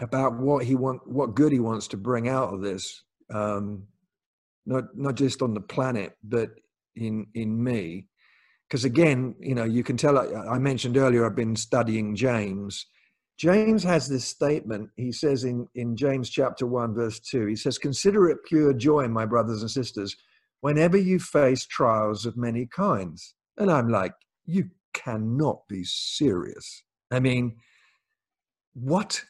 about 0.00 0.38
what 0.38 0.64
he 0.64 0.74
want, 0.74 1.06
what 1.06 1.34
good 1.34 1.52
he 1.52 1.60
wants 1.60 1.88
to 1.88 1.96
bring 1.96 2.28
out 2.28 2.52
of 2.52 2.60
this, 2.60 3.04
um, 3.32 3.84
not 4.66 4.84
not 4.94 5.14
just 5.14 5.42
on 5.42 5.54
the 5.54 5.60
planet, 5.60 6.16
but 6.22 6.50
in 6.94 7.26
in 7.34 7.62
me. 7.62 8.06
Because 8.68 8.84
again, 8.84 9.34
you 9.40 9.54
know, 9.54 9.64
you 9.64 9.84
can 9.84 9.96
tell. 9.96 10.18
I, 10.18 10.54
I 10.54 10.58
mentioned 10.58 10.96
earlier, 10.96 11.24
I've 11.24 11.36
been 11.36 11.56
studying 11.56 12.16
James. 12.16 12.86
James 13.38 13.84
has 13.84 14.08
this 14.08 14.24
statement. 14.24 14.88
He 14.96 15.12
says 15.12 15.44
in, 15.44 15.68
in 15.74 15.94
James 15.94 16.30
chapter 16.30 16.66
1, 16.66 16.94
verse 16.94 17.20
2, 17.20 17.44
he 17.46 17.56
says, 17.56 17.76
Consider 17.76 18.30
it 18.30 18.38
pure 18.46 18.72
joy, 18.72 19.08
my 19.08 19.26
brothers 19.26 19.60
and 19.60 19.70
sisters, 19.70 20.16
whenever 20.62 20.96
you 20.96 21.18
face 21.18 21.66
trials 21.66 22.24
of 22.24 22.38
many 22.38 22.64
kinds. 22.64 23.34
And 23.58 23.70
I'm 23.70 23.90
like, 23.90 24.14
You 24.46 24.70
cannot 24.94 25.68
be 25.68 25.84
serious. 25.84 26.82
I 27.10 27.20
mean, 27.20 27.56
what 28.74 29.22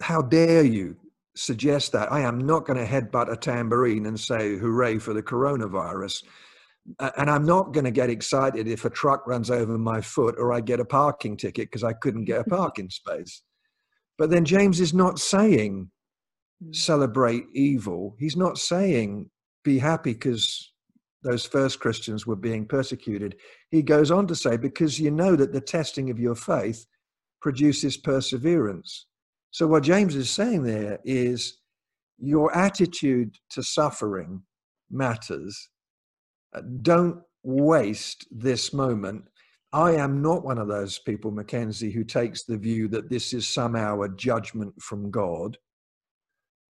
how 0.00 0.22
dare 0.22 0.62
you 0.62 0.96
suggest 1.38 1.92
that? 1.92 2.12
I 2.12 2.20
am 2.20 2.38
not 2.38 2.66
going 2.66 2.78
to 2.78 2.86
headbutt 2.86 3.32
a 3.32 3.36
tambourine 3.36 4.06
and 4.06 4.18
say, 4.18 4.56
hooray 4.56 4.98
for 4.98 5.14
the 5.14 5.22
coronavirus. 5.22 6.24
And 7.16 7.30
I'm 7.30 7.44
not 7.44 7.72
going 7.72 7.84
to 7.84 7.90
get 7.90 8.10
excited 8.10 8.66
if 8.66 8.84
a 8.84 8.90
truck 8.90 9.26
runs 9.26 9.50
over 9.50 9.76
my 9.78 10.00
foot 10.00 10.36
or 10.38 10.52
I 10.52 10.60
get 10.60 10.80
a 10.80 10.84
parking 10.84 11.36
ticket 11.36 11.70
because 11.70 11.84
I 11.84 11.92
couldn't 11.92 12.24
get 12.24 12.40
a 12.40 12.44
parking 12.50 12.90
space. 12.90 13.42
But 14.16 14.30
then 14.30 14.44
James 14.44 14.80
is 14.80 14.92
not 14.92 15.18
saying 15.18 15.90
hmm. 16.62 16.72
celebrate 16.72 17.44
evil. 17.54 18.16
He's 18.18 18.36
not 18.36 18.58
saying 18.58 19.30
be 19.64 19.78
happy 19.78 20.14
because 20.14 20.72
those 21.22 21.44
first 21.44 21.80
Christians 21.80 22.26
were 22.26 22.36
being 22.36 22.66
persecuted. 22.66 23.36
He 23.70 23.82
goes 23.82 24.10
on 24.10 24.26
to 24.28 24.34
say, 24.34 24.56
because 24.56 24.98
you 24.98 25.10
know 25.10 25.36
that 25.36 25.52
the 25.52 25.60
testing 25.60 26.10
of 26.10 26.18
your 26.18 26.34
faith 26.34 26.86
produces 27.40 27.96
perseverance. 27.96 29.06
So, 29.50 29.66
what 29.66 29.82
James 29.82 30.14
is 30.14 30.30
saying 30.30 30.62
there 30.62 30.98
is 31.04 31.58
your 32.18 32.54
attitude 32.56 33.36
to 33.50 33.62
suffering 33.62 34.42
matters. 34.90 35.68
Uh, 36.54 36.62
don't 36.82 37.22
waste 37.42 38.26
this 38.30 38.72
moment. 38.72 39.24
I 39.72 39.92
am 39.92 40.22
not 40.22 40.44
one 40.44 40.58
of 40.58 40.68
those 40.68 40.98
people, 40.98 41.30
Mackenzie, 41.30 41.92
who 41.92 42.04
takes 42.04 42.44
the 42.44 42.56
view 42.56 42.88
that 42.88 43.10
this 43.10 43.32
is 43.34 43.46
somehow 43.46 44.02
a 44.02 44.08
judgment 44.08 44.80
from 44.80 45.10
God. 45.10 45.58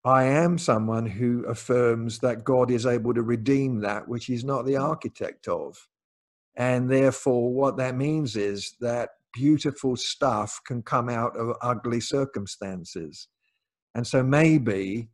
I 0.03 0.23
am 0.23 0.57
someone 0.57 1.05
who 1.05 1.45
affirms 1.45 2.19
that 2.19 2.43
God 2.43 2.71
is 2.71 2.85
able 2.85 3.13
to 3.13 3.21
redeem 3.21 3.79
that 3.81 4.07
which 4.07 4.25
he's 4.25 4.43
not 4.43 4.65
the 4.65 4.77
architect 4.77 5.47
of. 5.47 5.87
And 6.55 6.89
therefore, 6.89 7.53
what 7.53 7.77
that 7.77 7.95
means 7.95 8.35
is 8.35 8.75
that 8.79 9.09
beautiful 9.33 9.95
stuff 9.95 10.59
can 10.65 10.81
come 10.81 11.09
out 11.09 11.35
of 11.37 11.55
ugly 11.61 11.99
circumstances. 11.99 13.27
And 13.95 14.05
so 14.05 14.23
maybe 14.23 15.09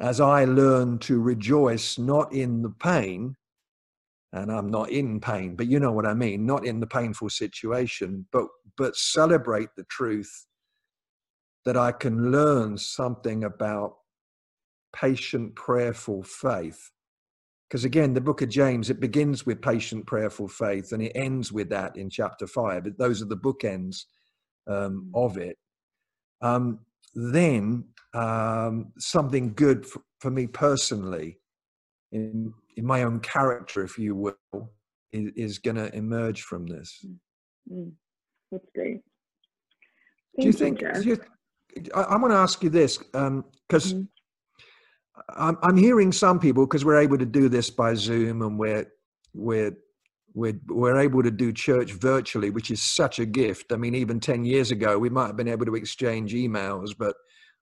as 0.00 0.20
I 0.20 0.44
learn 0.44 0.98
to 1.00 1.20
rejoice 1.20 1.98
not 1.98 2.32
in 2.32 2.62
the 2.62 2.70
pain, 2.70 3.36
and 4.32 4.52
I'm 4.52 4.70
not 4.70 4.90
in 4.90 5.20
pain, 5.20 5.56
but 5.56 5.66
you 5.66 5.80
know 5.80 5.92
what 5.92 6.06
I 6.06 6.12
mean, 6.12 6.44
not 6.44 6.66
in 6.66 6.80
the 6.80 6.86
painful 6.86 7.30
situation, 7.30 8.26
but 8.32 8.46
but 8.76 8.96
celebrate 8.96 9.70
the 9.76 9.84
truth 9.84 10.46
that 11.64 11.76
I 11.76 11.92
can 11.92 12.30
learn 12.30 12.76
something 12.76 13.44
about 13.44 13.96
patient, 14.92 15.54
prayerful 15.54 16.22
faith 16.22 16.90
because 17.68 17.84
again, 17.84 18.14
the 18.14 18.20
book 18.20 18.42
of 18.42 18.48
James, 18.48 18.90
it 18.90 19.00
begins 19.00 19.44
with 19.44 19.60
patient, 19.60 20.06
prayerful 20.06 20.48
faith, 20.48 20.92
and 20.92 21.02
it 21.02 21.12
ends 21.14 21.52
with 21.52 21.68
that 21.70 21.96
in 21.96 22.08
chapter 22.08 22.46
five. 22.46 22.84
But 22.84 22.98
Those 22.98 23.22
are 23.22 23.26
the 23.26 23.36
bookends 23.36 24.04
um, 24.68 25.10
mm. 25.12 25.24
of 25.26 25.36
it. 25.36 25.56
Um, 26.42 26.80
then 27.14 27.84
um, 28.14 28.92
something 28.98 29.52
good 29.54 29.84
for, 29.84 30.02
for, 30.20 30.30
me 30.30 30.46
personally, 30.46 31.38
in, 32.12 32.52
in 32.76 32.86
my 32.86 33.02
own 33.02 33.20
character, 33.20 33.82
if 33.82 33.98
you 33.98 34.14
will, 34.14 34.70
is, 35.12 35.32
is 35.34 35.58
going 35.58 35.76
to 35.76 35.92
emerge 35.94 36.42
from 36.42 36.66
this. 36.66 37.04
Mm. 37.72 37.92
That's 38.52 38.68
great. 38.74 39.00
Thank 40.36 40.42
do 40.42 40.46
you 40.46 40.52
think? 40.52 40.82
You, 41.02 41.18
I, 41.94 42.02
I 42.02 42.16
want 42.16 42.32
to 42.32 42.38
ask 42.38 42.62
you 42.62 42.70
this 42.70 42.98
because 42.98 43.14
um, 43.16 43.44
mm-hmm. 43.68 44.02
I'm, 45.36 45.58
I'm 45.62 45.76
hearing 45.76 46.12
some 46.12 46.38
people 46.38 46.66
because 46.66 46.84
we're 46.84 47.00
able 47.00 47.18
to 47.18 47.26
do 47.26 47.48
this 47.48 47.70
by 47.70 47.94
Zoom 47.94 48.42
and 48.42 48.58
we're 48.58 48.86
we're 49.34 49.76
we're 50.34 50.60
we're 50.68 50.98
able 50.98 51.22
to 51.22 51.30
do 51.30 51.52
church 51.52 51.92
virtually, 51.92 52.50
which 52.50 52.70
is 52.70 52.82
such 52.82 53.18
a 53.18 53.26
gift. 53.26 53.72
I 53.72 53.76
mean, 53.76 53.94
even 53.94 54.20
ten 54.20 54.44
years 54.44 54.70
ago, 54.70 54.98
we 54.98 55.08
might 55.08 55.28
have 55.28 55.36
been 55.36 55.48
able 55.48 55.66
to 55.66 55.74
exchange 55.74 56.34
emails, 56.34 56.90
but 56.98 57.16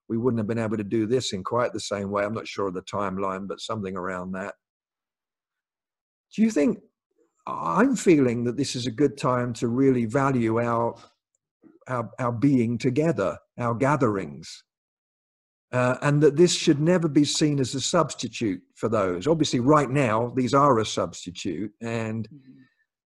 we 0.08 0.18
wouldn't 0.18 0.40
have 0.40 0.48
been 0.48 0.58
able 0.58 0.76
to 0.76 0.84
do 0.84 1.06
this 1.06 1.32
in 1.32 1.42
quite 1.44 1.72
the 1.72 1.80
same 1.80 2.10
way. 2.10 2.24
I'm 2.24 2.34
not 2.34 2.48
sure 2.48 2.68
of 2.68 2.74
the 2.74 2.82
timeline, 2.82 3.46
but 3.48 3.60
something 3.60 3.96
around 3.96 4.32
that. 4.32 4.54
Do 6.34 6.42
you 6.42 6.50
think 6.50 6.80
I'm 7.46 7.94
feeling 7.94 8.44
that 8.44 8.56
this 8.56 8.74
is 8.74 8.86
a 8.86 8.90
good 8.90 9.16
time 9.16 9.52
to 9.54 9.68
really 9.68 10.04
value 10.04 10.60
our 10.60 10.96
our, 11.86 12.10
our 12.18 12.32
being 12.32 12.78
together, 12.78 13.38
our 13.58 13.74
gatherings? 13.74 14.64
Uh, 15.74 15.98
and 16.02 16.22
that 16.22 16.36
this 16.36 16.54
should 16.54 16.78
never 16.78 17.08
be 17.08 17.24
seen 17.24 17.58
as 17.58 17.74
a 17.74 17.80
substitute 17.80 18.62
for 18.76 18.88
those. 18.88 19.26
Obviously, 19.26 19.58
right 19.58 19.90
now 19.90 20.32
these 20.36 20.54
are 20.54 20.78
a 20.78 20.86
substitute, 20.86 21.72
and 21.80 22.28
mm-hmm. 22.28 22.52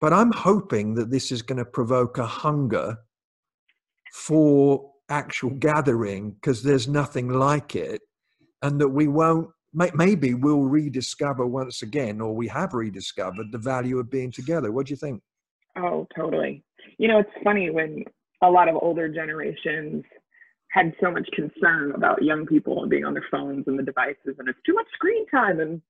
but 0.02 0.12
I'm 0.12 0.32
hoping 0.32 0.96
that 0.96 1.12
this 1.12 1.32
is 1.32 1.44
going 1.44 1.60
to 1.60 1.66
provoke 1.66 2.18
a 2.18 2.26
hunger 2.26 2.98
for 4.14 4.92
actual 5.10 5.52
gathering 5.52 6.32
because 6.32 6.64
there's 6.64 6.88
nothing 6.88 7.30
like 7.30 7.76
it, 7.76 8.02
and 8.64 8.82
that 8.82 8.90
we 8.90 9.08
won't. 9.08 9.48
Maybe 9.94 10.34
we'll 10.34 10.64
rediscover 10.64 11.46
once 11.46 11.84
again, 11.84 12.20
or 12.20 12.34
we 12.34 12.48
have 12.48 12.74
rediscovered 12.74 13.52
the 13.52 13.60
value 13.60 14.00
of 14.00 14.10
being 14.10 14.32
together. 14.32 14.72
What 14.72 14.88
do 14.88 14.94
you 14.94 14.98
think? 14.98 15.22
Oh, 15.78 16.08
totally. 16.16 16.64
You 16.98 17.10
know, 17.10 17.20
it's 17.20 17.44
funny 17.44 17.70
when 17.70 18.06
a 18.42 18.50
lot 18.50 18.70
of 18.70 18.76
older 18.82 19.08
generations 19.08 20.04
had 20.76 20.94
so 21.02 21.10
much 21.10 21.28
concern 21.34 21.94
about 21.96 22.22
young 22.22 22.46
people 22.46 22.82
and 22.82 22.90
being 22.90 23.06
on 23.06 23.14
their 23.14 23.26
phones 23.32 23.64
and 23.68 23.80
the 23.80 23.84
devices 23.84 24.36
and 24.38 24.50
it's 24.50 24.60
too 24.66 24.74
much 24.74 24.88
screen 24.94 25.26
time 25.28 25.62
and 25.62 25.82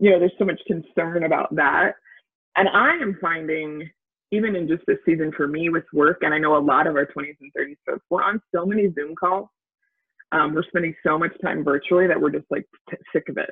you 0.00 0.10
know 0.10 0.18
there's 0.18 0.32
so 0.38 0.44
much 0.44 0.60
concern 0.66 1.24
about 1.24 1.54
that. 1.54 1.92
And 2.56 2.68
i 2.68 2.94
am 2.96 3.16
finding 3.20 3.88
even 4.32 4.56
in 4.56 4.66
just 4.66 4.82
this 4.86 4.98
season 5.06 5.32
for 5.36 5.46
me 5.46 5.68
with 5.68 5.84
work 5.92 6.18
and 6.22 6.34
i 6.34 6.38
know 6.38 6.56
a 6.56 6.58
lot 6.58 6.88
of 6.88 6.96
our 6.96 7.06
20s 7.06 7.36
and 7.40 7.52
30s 7.56 7.76
folks 7.86 8.04
we're 8.10 8.22
on 8.22 8.42
so 8.54 8.66
many 8.66 8.92
zoom 8.94 9.14
calls. 9.14 9.48
Um, 10.32 10.52
we're 10.52 10.64
spending 10.64 10.94
so 11.06 11.18
much 11.18 11.32
time 11.42 11.64
virtually 11.64 12.06
that 12.06 12.20
we're 12.20 12.30
just 12.30 12.50
like 12.50 12.66
t- 12.90 12.98
sick 13.14 13.30
of 13.30 13.38
it. 13.38 13.50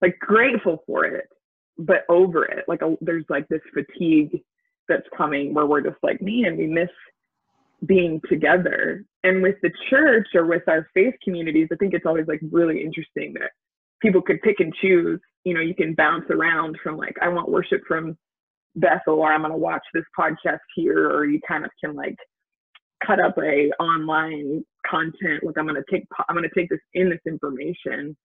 Like 0.00 0.16
grateful 0.20 0.84
for 0.86 1.04
it 1.04 1.26
but 1.78 2.04
over 2.08 2.44
it. 2.44 2.64
Like 2.68 2.82
a, 2.82 2.96
there's 3.00 3.24
like 3.28 3.48
this 3.48 3.62
fatigue 3.72 4.42
that's 4.88 5.06
coming 5.16 5.54
where 5.54 5.66
we're 5.66 5.80
just 5.80 5.96
like 6.02 6.20
man 6.20 6.56
we 6.56 6.66
miss 6.66 6.90
being 7.86 8.20
together. 8.28 9.04
And 9.24 9.42
with 9.42 9.56
the 9.62 9.70
church 9.90 10.28
or 10.34 10.46
with 10.46 10.62
our 10.68 10.86
faith 10.94 11.14
communities, 11.22 11.68
I 11.72 11.76
think 11.76 11.94
it's 11.94 12.06
always 12.06 12.26
like 12.28 12.40
really 12.50 12.82
interesting 12.82 13.34
that 13.34 13.50
people 14.00 14.22
could 14.22 14.42
pick 14.42 14.60
and 14.60 14.74
choose. 14.80 15.20
You 15.44 15.54
know, 15.54 15.60
you 15.60 15.74
can 15.74 15.94
bounce 15.94 16.26
around 16.30 16.76
from 16.82 16.96
like, 16.96 17.16
I 17.20 17.28
want 17.28 17.50
worship 17.50 17.82
from 17.86 18.16
Bethel, 18.76 19.20
or 19.20 19.32
I'm 19.32 19.42
going 19.42 19.52
to 19.52 19.58
watch 19.58 19.82
this 19.92 20.04
podcast 20.18 20.60
here, 20.74 21.10
or 21.10 21.26
you 21.26 21.40
kind 21.46 21.64
of 21.64 21.70
can 21.82 21.94
like 21.94 22.16
cut 23.04 23.20
up 23.20 23.36
a 23.38 23.70
online 23.80 24.64
content. 24.86 25.42
Like 25.42 25.58
I'm 25.58 25.66
going 25.66 25.76
to 25.76 25.84
take, 25.90 26.04
I'm 26.28 26.36
going 26.36 26.48
to 26.48 26.60
take 26.60 26.70
this 26.70 26.80
in 26.94 27.10
this 27.10 27.20
information. 27.26 28.16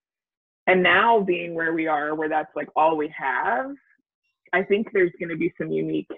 And 0.68 0.84
now 0.84 1.22
being 1.22 1.56
where 1.56 1.74
we 1.74 1.88
are, 1.88 2.14
where 2.14 2.30
that's 2.30 2.56
like 2.56 2.68
all 2.76 2.98
we 2.98 3.14
have, 3.18 3.72
I 4.54 4.64
think 4.64 4.88
there's 4.94 5.12
going 5.20 5.30
to 5.30 5.38
be 5.38 5.54
some 5.58 5.72
unique 5.72 6.10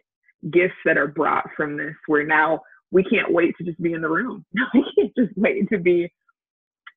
gifts 0.51 0.75
that 0.85 0.97
are 0.97 1.07
brought 1.07 1.45
from 1.55 1.77
this 1.77 1.95
where 2.07 2.25
now 2.25 2.61
we 2.91 3.03
can't 3.03 3.31
wait 3.31 3.55
to 3.57 3.63
just 3.63 3.81
be 3.81 3.93
in 3.93 4.01
the 4.01 4.09
room. 4.09 4.45
we 4.73 4.85
can't 4.95 5.15
just 5.15 5.37
wait 5.37 5.69
to 5.69 5.77
be 5.77 6.11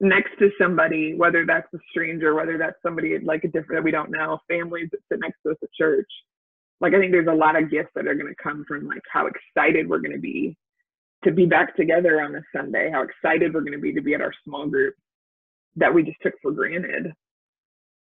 next 0.01 0.31
to 0.39 0.51
somebody, 0.61 1.15
whether 1.15 1.47
that's 1.47 1.73
a 1.75 1.79
stranger, 1.91 2.35
whether 2.35 2.59
that's 2.59 2.77
somebody 2.83 3.19
like 3.23 3.45
a 3.45 3.49
different 3.49 3.81
that 3.81 3.85
we 3.85 3.91
don't 3.91 4.11
know, 4.11 4.39
families 4.49 4.89
that 4.93 5.01
sit 5.11 5.21
next 5.21 5.39
to 5.45 5.51
us 5.53 5.59
at 5.63 5.73
church. 5.73 6.09
Like 6.81 6.95
I 6.95 6.99
think 6.99 7.13
there's 7.13 7.29
a 7.29 7.35
lot 7.35 7.61
of 7.61 7.71
gifts 7.71 7.91
that 7.95 8.09
are 8.09 8.15
going 8.15 8.33
to 8.35 8.43
come 8.43 8.65
from 8.67 8.89
like 8.89 9.03
how 9.11 9.27
excited 9.29 9.89
we're 9.89 10.01
going 10.01 10.15
to 10.15 10.21
be 10.21 10.57
to 11.25 11.31
be 11.31 11.47
back 11.47 11.77
together 11.77 12.21
on 12.21 12.35
a 12.35 12.43
Sunday, 12.55 12.91
how 12.93 13.03
excited 13.03 13.55
we're 13.55 13.61
going 13.61 13.73
to 13.73 13.79
be 13.79 13.93
to 13.93 14.03
be 14.03 14.15
at 14.15 14.21
our 14.21 14.33
small 14.45 14.67
group 14.67 14.95
that 15.77 15.95
we 15.95 16.03
just 16.03 16.19
took 16.23 16.35
for 16.43 16.51
granted. 16.51 17.13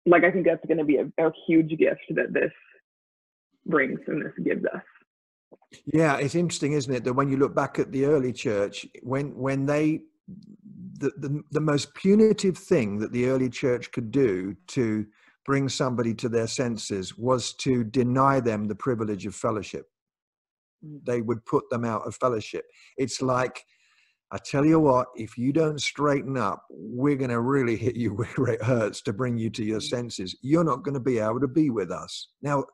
Like 0.06 0.24
I 0.24 0.30
think 0.30 0.46
that's 0.46 0.64
going 0.66 0.78
to 0.78 0.84
be 0.84 0.96
a, 0.96 1.04
a 1.24 1.30
huge 1.46 1.78
gift 1.78 2.00
that 2.10 2.32
this 2.32 2.52
brings 3.66 4.00
and 4.06 4.24
this 4.24 4.32
gives 4.42 4.64
us. 4.64 4.82
Yeah, 5.86 6.16
it's 6.16 6.34
interesting, 6.34 6.72
isn't 6.72 6.92
it, 6.92 7.04
that 7.04 7.14
when 7.14 7.28
you 7.28 7.36
look 7.36 7.54
back 7.54 7.78
at 7.78 7.92
the 7.92 8.04
early 8.04 8.32
church, 8.32 8.86
when 9.02 9.36
when 9.36 9.66
they 9.66 10.00
the, 10.98 11.12
the, 11.16 11.42
the 11.50 11.60
most 11.60 11.94
punitive 11.94 12.56
thing 12.56 12.98
that 12.98 13.12
the 13.12 13.26
early 13.26 13.48
church 13.48 13.90
could 13.90 14.10
do 14.10 14.54
to 14.68 15.04
bring 15.44 15.68
somebody 15.68 16.14
to 16.14 16.28
their 16.28 16.46
senses 16.46 17.18
was 17.18 17.54
to 17.54 17.82
deny 17.84 18.38
them 18.38 18.64
the 18.64 18.74
privilege 18.74 19.26
of 19.26 19.34
fellowship. 19.34 19.86
Mm. 20.84 21.04
They 21.04 21.20
would 21.20 21.44
put 21.44 21.68
them 21.70 21.84
out 21.84 22.06
of 22.06 22.14
fellowship. 22.14 22.64
It's 22.96 23.20
like, 23.20 23.64
I 24.30 24.38
tell 24.38 24.64
you 24.64 24.78
what, 24.78 25.08
if 25.16 25.36
you 25.36 25.52
don't 25.52 25.80
straighten 25.80 26.38
up, 26.38 26.62
we're 26.70 27.16
going 27.16 27.30
to 27.30 27.40
really 27.40 27.76
hit 27.76 27.96
you 27.96 28.10
where 28.36 28.54
it 28.54 28.62
hurts 28.62 29.02
to 29.02 29.12
bring 29.12 29.36
you 29.36 29.50
to 29.50 29.64
your 29.64 29.80
mm. 29.80 29.88
senses. 29.88 30.36
You're 30.42 30.64
not 30.64 30.84
going 30.84 30.94
to 30.94 31.00
be 31.00 31.18
able 31.18 31.40
to 31.40 31.48
be 31.48 31.70
with 31.70 31.90
us. 31.90 32.28
Now, 32.42 32.64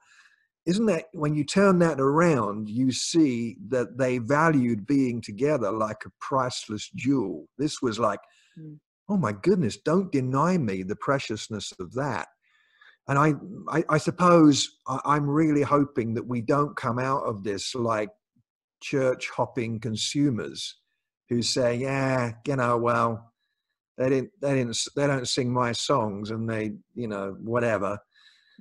isn't 0.69 0.87
that 0.87 1.07
when 1.13 1.35
you 1.35 1.43
turn 1.45 1.81
that 1.81 1.99
around, 2.01 2.69
you 2.69 2.93
see 2.93 3.57
that 3.69 3.99
they 3.99 4.19
valued 4.19 4.87
being 4.87 5.21
together 5.21 5.73
like 5.73 6.05
a 6.07 6.13
priceless 6.21 6.89
jewel. 6.95 7.49
This 7.59 7.83
was 7.83 7.99
like, 7.99 8.21
mm. 8.59 8.79
oh 9.09 9.17
my 9.17 9.33
goodness, 9.33 9.79
don't 9.79 10.13
deny 10.13 10.59
me 10.59 10.85
the 10.85 10.97
preciousness 10.97 11.73
of 11.81 11.93
that 11.95 12.29
and 13.09 13.19
I, 13.19 13.35
I, 13.75 13.85
I 13.89 13.99
suppose 13.99 14.69
I'm 14.87 15.29
really 15.29 15.63
hoping 15.63 16.13
that 16.15 16.27
we 16.27 16.43
don't 16.43 16.77
come 16.77 16.99
out 16.99 17.23
of 17.23 17.43
this 17.43 17.75
like 17.75 18.11
church 18.83 19.31
hopping 19.35 19.81
consumers 19.81 20.77
who 21.31 21.41
say, 21.41 21.77
yeah, 21.77 22.33
you 22.47 22.57
know, 22.57 22.77
well, 22.77 23.33
they 23.97 24.11
didn't, 24.11 24.31
they 24.43 24.55
didn't, 24.55 24.79
they 24.95 25.07
don't 25.07 25.27
sing 25.27 25.53
my 25.53 25.73
songs, 25.73 26.31
and 26.31 26.49
they, 26.49 26.73
you 26.95 27.09
know, 27.09 27.35
whatever. 27.41 27.99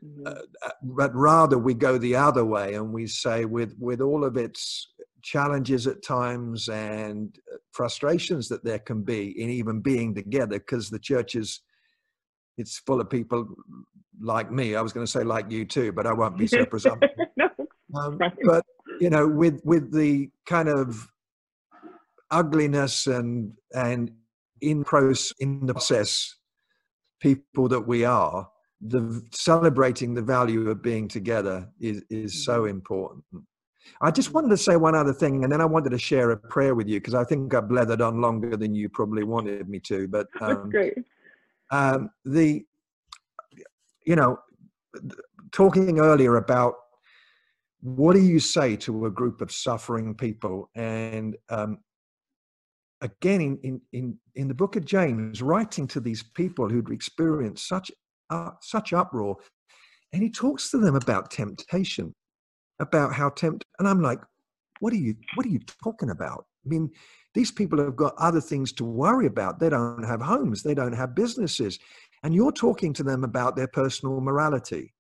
Mm-hmm. 0.04 0.28
Uh, 0.28 0.42
uh 0.66 0.72
but 0.84 1.14
rather, 1.16 1.58
we 1.58 1.74
go 1.74 1.98
the 1.98 2.16
other 2.16 2.46
way, 2.46 2.76
and 2.76 2.94
we 2.94 3.08
say, 3.08 3.46
with 3.46 3.76
with 3.80 4.02
all 4.02 4.24
of 4.24 4.38
its 4.38 4.90
challenges 5.24 5.88
at 5.88 6.04
times 6.04 6.70
and 6.70 7.38
uh, 7.54 7.58
frustrations 7.72 8.48
that 8.48 8.64
there 8.64 8.80
can 8.80 9.02
be 9.02 9.42
in 9.42 9.50
even 9.50 9.82
being 9.82 10.14
together, 10.14 10.60
because 10.60 10.90
the 10.90 11.00
church 11.00 11.36
is 11.36 11.62
it's 12.58 12.80
full 12.80 13.02
of 13.02 13.10
people 13.10 13.48
like 14.20 14.52
me. 14.52 14.76
I 14.76 14.82
was 14.82 14.94
going 14.94 15.06
to 15.06 15.12
say 15.12 15.24
like 15.24 15.52
you 15.52 15.66
too, 15.66 15.92
but 15.92 16.08
I 16.08 16.14
won't 16.14 16.38
be 16.38 16.48
so 16.48 16.66
presumptuous. 16.74 17.12
no, 17.36 17.50
um, 17.96 18.20
but 18.44 18.66
you 19.00 19.10
know, 19.10 19.28
with 19.28 19.62
with 19.64 19.92
the 19.94 20.30
kind 20.46 20.70
of 20.70 21.08
ugliness 22.32 23.08
and 23.08 23.54
and 23.74 24.12
in 24.62 24.84
process 24.84 25.34
in 25.40 25.66
the 25.66 25.74
process 25.74 26.36
people 27.20 27.68
that 27.68 27.82
we 27.82 28.06
are, 28.06 28.50
the 28.82 29.24
celebrating 29.32 30.14
the 30.14 30.22
value 30.22 30.70
of 30.70 30.82
being 30.82 31.08
together 31.08 31.68
is 31.80 32.04
is 32.10 32.46
so 32.46 32.62
mm-hmm. 32.62 32.70
important. 32.70 33.24
I 34.02 34.12
just 34.12 34.34
wanted 34.34 34.50
to 34.50 34.58
say 34.58 34.76
one 34.76 34.96
other 34.96 35.14
thing, 35.14 35.44
and 35.44 35.52
then 35.52 35.62
I 35.62 35.66
wanted 35.66 35.92
to 35.92 35.98
share 35.98 36.32
a 36.32 36.38
prayer 36.38 36.76
with 36.76 36.88
you 36.88 37.00
because 37.00 37.16
I 37.16 37.24
think 37.24 37.54
I 37.54 37.62
blethered 37.62 38.06
on 38.06 38.22
longer 38.22 38.58
than 38.58 38.76
you 38.76 38.90
probably 38.90 39.24
wanted 39.24 39.68
me 39.70 39.80
to. 39.82 40.08
But 40.08 40.28
um, 40.42 40.48
That's 40.50 40.70
great. 40.70 40.94
Um, 41.72 42.10
the 42.26 42.66
you 44.06 44.16
know, 44.16 44.40
talking 45.52 46.00
earlier 46.00 46.38
about 46.38 46.76
what 47.82 48.14
do 48.14 48.22
you 48.22 48.40
say 48.40 48.76
to 48.78 49.06
a 49.06 49.12
group 49.12 49.42
of 49.42 49.52
suffering 49.52 50.16
people? 50.16 50.70
And 50.76 51.36
um, 51.50 51.80
again, 53.02 53.42
in, 53.42 53.60
in, 53.64 53.82
in, 53.92 54.18
in 54.36 54.48
the 54.48 54.54
book 54.54 54.76
of 54.76 54.86
James, 54.86 55.42
writing 55.42 55.88
to 55.88 56.00
these 56.00 56.24
people 56.24 56.70
who'd 56.70 56.90
experienced 56.90 57.68
such, 57.68 57.92
uh, 58.30 58.52
such 58.62 58.94
uproar, 58.94 59.38
and 60.14 60.24
he 60.24 60.30
talks 60.30 60.72
to 60.72 60.78
them 60.78 60.96
about 60.96 61.32
temptation, 61.32 62.14
about 62.80 63.14
how 63.14 63.30
tempt, 63.30 63.66
and 63.80 63.88
I'm 63.88 64.02
like, 64.02 64.20
what 64.80 64.94
are 64.94 64.98
you, 64.98 65.16
what 65.36 65.46
are 65.46 65.50
you 65.50 65.60
talking 65.84 66.12
about? 66.12 66.46
I 66.66 66.70
mean, 66.70 66.90
these 67.34 67.52
people 67.52 67.80
have 67.80 67.96
got 67.96 68.16
other 68.18 68.42
things 68.42 68.74
to 68.74 68.84
worry 68.84 69.26
about. 69.26 69.60
They 69.60 69.70
don't 69.70 70.04
have 70.04 70.22
homes, 70.22 70.64
they 70.64 70.74
don't 70.74 70.94
have 70.94 71.16
businesses 71.16 71.80
and 72.24 72.34
you're 72.34 72.52
talking 72.52 72.94
to 72.94 73.04
them 73.04 73.24
about 73.24 73.56
their 73.56 73.68
personal 73.68 74.20
morality. 74.22 74.94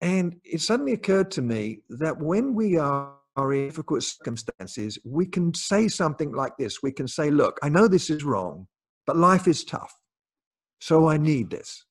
And 0.00 0.36
it 0.44 0.60
suddenly 0.60 0.92
occurred 0.92 1.30
to 1.32 1.42
me 1.42 1.80
that 1.88 2.20
when 2.20 2.54
we 2.54 2.76
are, 2.76 3.14
are 3.36 3.52
in 3.52 3.68
difficult 3.68 4.02
circumstances, 4.02 4.98
we 5.04 5.26
can 5.26 5.54
say 5.54 5.88
something 5.88 6.32
like 6.32 6.56
this. 6.58 6.82
We 6.82 6.92
can 6.92 7.08
say, 7.08 7.30
Look, 7.30 7.58
I 7.62 7.68
know 7.70 7.88
this 7.88 8.10
is 8.10 8.24
wrong, 8.24 8.66
but 9.06 9.16
life 9.16 9.48
is 9.48 9.64
tough. 9.64 9.94
So 10.84 11.08
I 11.08 11.16
need 11.16 11.48
this. 11.48 11.86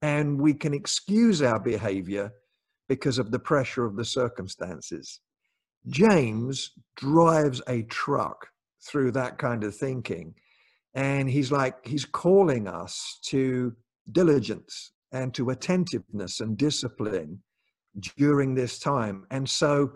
And 0.00 0.40
we 0.40 0.54
can 0.54 0.72
excuse 0.72 1.42
our 1.42 1.58
behavior 1.58 2.30
because 2.88 3.18
of 3.18 3.32
the 3.32 3.40
pressure 3.40 3.84
of 3.84 3.96
the 3.96 4.04
circumstances. 4.04 5.18
James 5.88 6.70
drives 6.94 7.60
a 7.66 7.82
truck 7.82 8.46
through 8.80 9.10
that 9.10 9.38
kind 9.38 9.64
of 9.64 9.74
thinking 9.74 10.36
and 10.94 11.28
he's 11.28 11.50
like, 11.50 11.84
he's 11.84 12.04
calling 12.04 12.68
us 12.68 13.18
to 13.24 13.74
diligence 14.12 14.92
and 15.10 15.34
to 15.34 15.50
attentiveness 15.50 16.38
and 16.38 16.56
discipline 16.56 17.42
during 18.16 18.54
this 18.54 18.78
time. 18.78 19.26
And 19.32 19.50
so, 19.50 19.90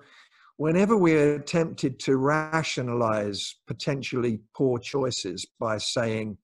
whenever 0.57 0.97
we're 0.97 1.39
tempted 1.39 2.01
to 2.01 2.17
rationalize 2.17 3.55
potentially 3.69 4.41
poor 4.53 4.81
choices 4.81 5.47
by 5.61 5.79
saying, 5.79 6.39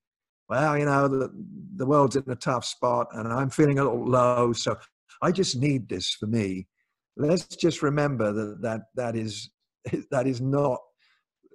well, 0.49 0.79
you 0.79 0.85
know, 0.85 1.09
the, 1.09 1.31
the 1.77 1.87
world's 1.87 2.17
in 2.17 2.25
a 2.29 2.37
tough 2.37 2.65
spot 2.65 3.09
and 3.13 3.33
I'm 3.33 3.51
feeling 3.51 3.79
a 3.79 3.85
little 3.85 4.07
low, 4.07 4.53
so 4.53 4.77
I 5.23 5.33
just 5.33 5.57
need 5.57 5.89
this 5.89 6.11
for 6.11 6.27
me. 6.27 6.67
Let's 7.17 7.47
just 7.47 7.83
remember 7.83 8.33
that 8.33 8.63
that, 8.63 8.81
that 8.95 9.17
is 9.17 9.51
that 10.11 10.27
is 10.27 10.41
not 10.41 10.81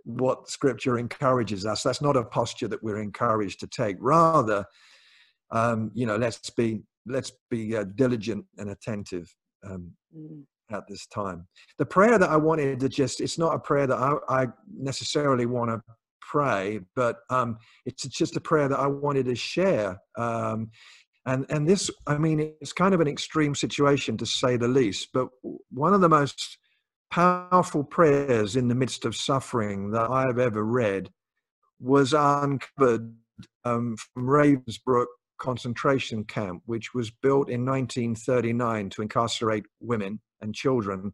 what 0.04 0.50
scripture 0.50 0.98
encourages 0.98 1.66
us. 1.66 1.84
That's 1.84 2.02
not 2.02 2.18
a 2.18 2.24
posture 2.24 2.68
that 2.68 2.84
we're 2.84 3.02
encouraged 3.02 3.60
to 3.60 3.68
take. 3.68 3.98
Rather, 4.00 4.66
um, 5.52 5.92
you 5.94 6.06
know, 6.06 6.18
let's 6.18 6.50
be 6.50 6.82
let's 7.06 7.32
be 7.50 7.76
uh, 7.76 7.86
diligent 7.96 8.46
and 8.58 8.70
attentive 8.70 9.34
um, 9.68 9.92
mm. 10.16 10.44
at 10.72 10.84
this 10.88 11.08
time. 11.08 11.48
The 11.78 11.86
prayer 11.86 12.18
that 12.18 12.30
I 12.30 12.38
wanted 12.38 12.80
to 12.80 12.90
just 12.90 13.22
it's 13.22 13.38
not 13.38 13.56
a 13.56 13.60
prayer 13.60 13.88
that 13.88 13.98
I, 13.98 14.44
I 14.44 14.48
necessarily 14.76 15.46
want 15.46 15.72
to 15.72 15.82
pray, 16.32 16.80
but 16.96 17.18
um, 17.30 17.58
it's 17.86 18.04
just 18.04 18.38
a 18.38 18.42
prayer 18.42 18.70
that 18.70 18.80
I 18.80 18.88
wanted 18.88 19.26
to 19.26 19.36
share. 19.36 20.00
Um, 20.18 20.72
and 21.26 21.46
and 21.50 21.68
this, 21.68 21.92
I 22.08 22.18
mean, 22.18 22.54
it's 22.62 22.74
kind 22.74 22.94
of 22.94 23.02
an 23.02 23.08
extreme 23.08 23.54
situation 23.54 24.18
to 24.18 24.26
say 24.26 24.58
the 24.58 24.68
least. 24.68 25.10
But 25.14 25.28
one 25.70 25.94
of 25.94 26.02
the 26.02 26.10
most 26.10 26.58
powerful 27.12 27.84
prayers 27.84 28.56
in 28.56 28.70
the 28.70 28.76
midst 28.76 29.06
of 29.06 29.16
suffering 29.16 29.92
that 29.92 30.10
I 30.10 30.26
have 30.26 30.40
ever 30.40 30.64
read 30.64 31.10
was 31.80 32.14
uncovered 32.14 33.14
um, 33.66 33.98
from 33.98 34.26
Ravensbrück 34.26 35.08
concentration 35.40 36.24
camp, 36.24 36.62
which 36.66 36.94
was 36.94 37.12
built 37.12 37.50
in 37.50 37.66
1939 37.66 38.90
to 38.92 39.02
incarcerate 39.02 39.66
women 39.80 40.22
and 40.42 40.56
children. 40.56 41.14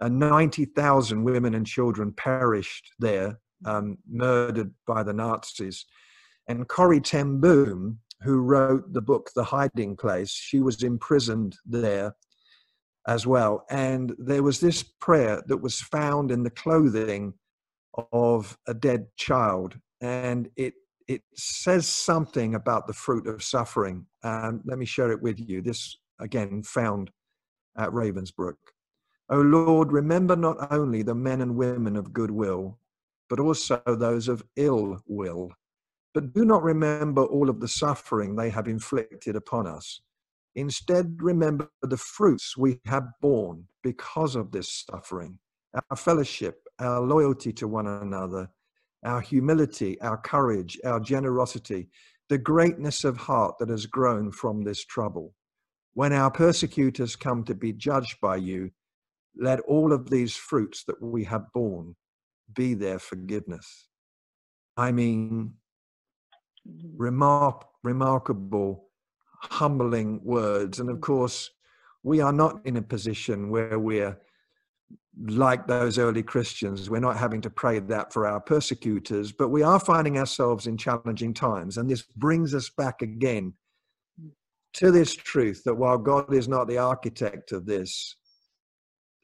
And 0.00 0.18
90,000 0.18 1.22
women 1.22 1.54
and 1.54 1.64
children 1.64 2.12
perished 2.12 2.90
there, 2.98 3.38
um, 3.64 3.98
murdered 4.10 4.72
by 4.86 5.02
the 5.02 5.12
Nazis. 5.12 5.86
And 6.48 6.68
Corrie 6.68 7.00
ten 7.00 7.40
Boom, 7.40 7.98
who 8.22 8.40
wrote 8.40 8.92
the 8.92 9.02
book 9.02 9.30
The 9.34 9.44
Hiding 9.44 9.96
Place, 9.96 10.30
she 10.30 10.60
was 10.60 10.82
imprisoned 10.82 11.56
there 11.64 12.14
as 13.08 13.26
well. 13.26 13.64
And 13.70 14.14
there 14.18 14.42
was 14.42 14.60
this 14.60 14.82
prayer 14.82 15.42
that 15.46 15.56
was 15.56 15.80
found 15.80 16.30
in 16.30 16.42
the 16.42 16.50
clothing 16.50 17.34
of 18.12 18.56
a 18.66 18.74
dead 18.74 19.06
child. 19.16 19.78
And 20.00 20.48
it, 20.56 20.74
it 21.08 21.22
says 21.34 21.86
something 21.86 22.54
about 22.54 22.86
the 22.86 22.92
fruit 22.92 23.26
of 23.26 23.42
suffering. 23.42 24.06
And 24.22 24.60
let 24.64 24.78
me 24.78 24.86
share 24.86 25.10
it 25.10 25.20
with 25.20 25.40
you. 25.40 25.62
This, 25.62 25.98
again, 26.20 26.62
found 26.62 27.10
at 27.76 27.90
Ravensbrück. 27.90 28.54
O 29.30 29.40
Lord, 29.40 29.92
remember 29.92 30.36
not 30.36 30.70
only 30.70 31.02
the 31.02 31.14
men 31.14 31.40
and 31.40 31.56
women 31.56 31.96
of 31.96 32.12
goodwill, 32.12 32.78
but 33.32 33.40
also 33.40 33.80
those 33.86 34.28
of 34.28 34.44
ill 34.56 34.98
will. 35.06 35.50
But 36.12 36.34
do 36.34 36.44
not 36.44 36.62
remember 36.62 37.24
all 37.24 37.48
of 37.48 37.60
the 37.60 37.68
suffering 37.68 38.36
they 38.36 38.50
have 38.50 38.68
inflicted 38.68 39.36
upon 39.36 39.66
us 39.66 40.02
Instead, 40.54 41.16
remember 41.20 41.70
the 41.82 41.96
fruits 41.96 42.56
we 42.56 42.78
have 42.84 43.08
borne 43.20 43.66
because 43.82 44.36
of 44.36 44.50
this 44.50 44.84
suffering 44.90 45.38
our 45.90 45.96
fellowship, 45.96 46.68
our 46.80 47.00
loyalty 47.00 47.50
to 47.50 47.66
one 47.66 47.86
another, 47.86 48.46
our 49.04 49.22
humility, 49.22 49.98
our 50.02 50.18
courage, 50.18 50.78
our 50.84 51.00
generosity, 51.00 51.88
the 52.28 52.36
greatness 52.36 53.04
of 53.04 53.16
heart 53.16 53.54
that 53.58 53.70
has 53.70 53.86
grown 53.86 54.30
from 54.30 54.62
this 54.62 54.84
trouble. 54.84 55.32
When 55.94 56.12
our 56.12 56.30
persecutors 56.30 57.16
come 57.16 57.42
to 57.44 57.54
be 57.54 57.72
judged 57.72 58.20
by 58.20 58.36
you, 58.36 58.70
let 59.34 59.60
all 59.60 59.94
of 59.94 60.10
these 60.10 60.36
fruits 60.36 60.84
that 60.84 61.00
we 61.00 61.24
have 61.24 61.50
borne 61.54 61.96
be 62.54 62.74
their 62.74 62.98
forgiveness. 62.98 63.88
I 64.76 64.92
mean, 64.92 65.54
mm-hmm. 66.68 66.96
remark, 66.96 67.66
remarkable 67.82 68.88
humbling 69.42 70.20
words. 70.22 70.78
And 70.80 70.88
of 70.88 71.00
course, 71.00 71.50
we 72.02 72.20
are 72.20 72.32
not 72.32 72.64
in 72.64 72.76
a 72.76 72.82
position 72.82 73.50
where 73.50 73.78
we're 73.78 74.18
like 75.26 75.66
those 75.66 75.98
early 75.98 76.22
Christians, 76.22 76.88
we're 76.88 77.00
not 77.00 77.18
having 77.18 77.42
to 77.42 77.50
pray 77.50 77.78
that 77.78 78.12
for 78.12 78.26
our 78.26 78.40
persecutors, 78.40 79.30
but 79.30 79.48
we 79.48 79.62
are 79.62 79.78
finding 79.78 80.18
ourselves 80.18 80.66
in 80.66 80.76
challenging 80.76 81.34
times. 81.34 81.76
And 81.76 81.88
this 81.88 82.02
brings 82.02 82.54
us 82.54 82.70
back 82.70 83.02
again 83.02 83.52
to 84.74 84.90
this 84.90 85.14
truth 85.14 85.62
that 85.64 85.74
while 85.74 85.98
God 85.98 86.32
is 86.32 86.48
not 86.48 86.66
the 86.66 86.78
architect 86.78 87.52
of 87.52 87.66
this, 87.66 88.16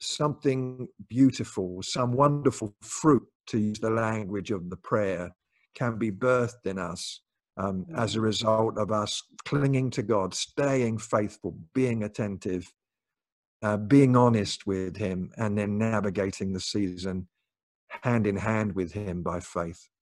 something 0.01 0.89
beautiful, 1.09 1.83
some 1.83 2.13
wonderful 2.13 2.75
fruit, 2.83 3.27
to 3.49 3.59
use 3.59 3.79
the 3.79 3.91
language 3.91 4.51
of 4.51 4.69
the 4.69 4.77
prayer, 4.77 5.31
can 5.75 5.97
be 5.97 6.11
birthed 6.11 6.67
in 6.67 6.79
us 6.79 7.23
um, 7.57 7.87
as 7.97 8.15
a 8.15 8.21
result 8.21 8.79
of 8.79 8.93
us 8.93 9.23
clinging 9.45 9.91
to 9.91 10.03
God, 10.03 10.35
staying 10.35 10.99
faithful, 10.99 11.57
being 11.75 12.05
attentive, 12.05 12.73
uh, 13.63 13.77
being 13.77 14.17
honest 14.17 14.67
with 14.67 14.97
Him, 14.97 15.31
and 15.37 15.59
then 15.59 15.79
navigating 15.79 16.53
the 16.53 16.61
season 16.61 17.27
hand 18.03 18.27
in 18.27 18.37
hand 18.37 18.75
with 18.75 18.93
Him 18.93 19.23
by 19.23 19.41
faith. 19.41 19.89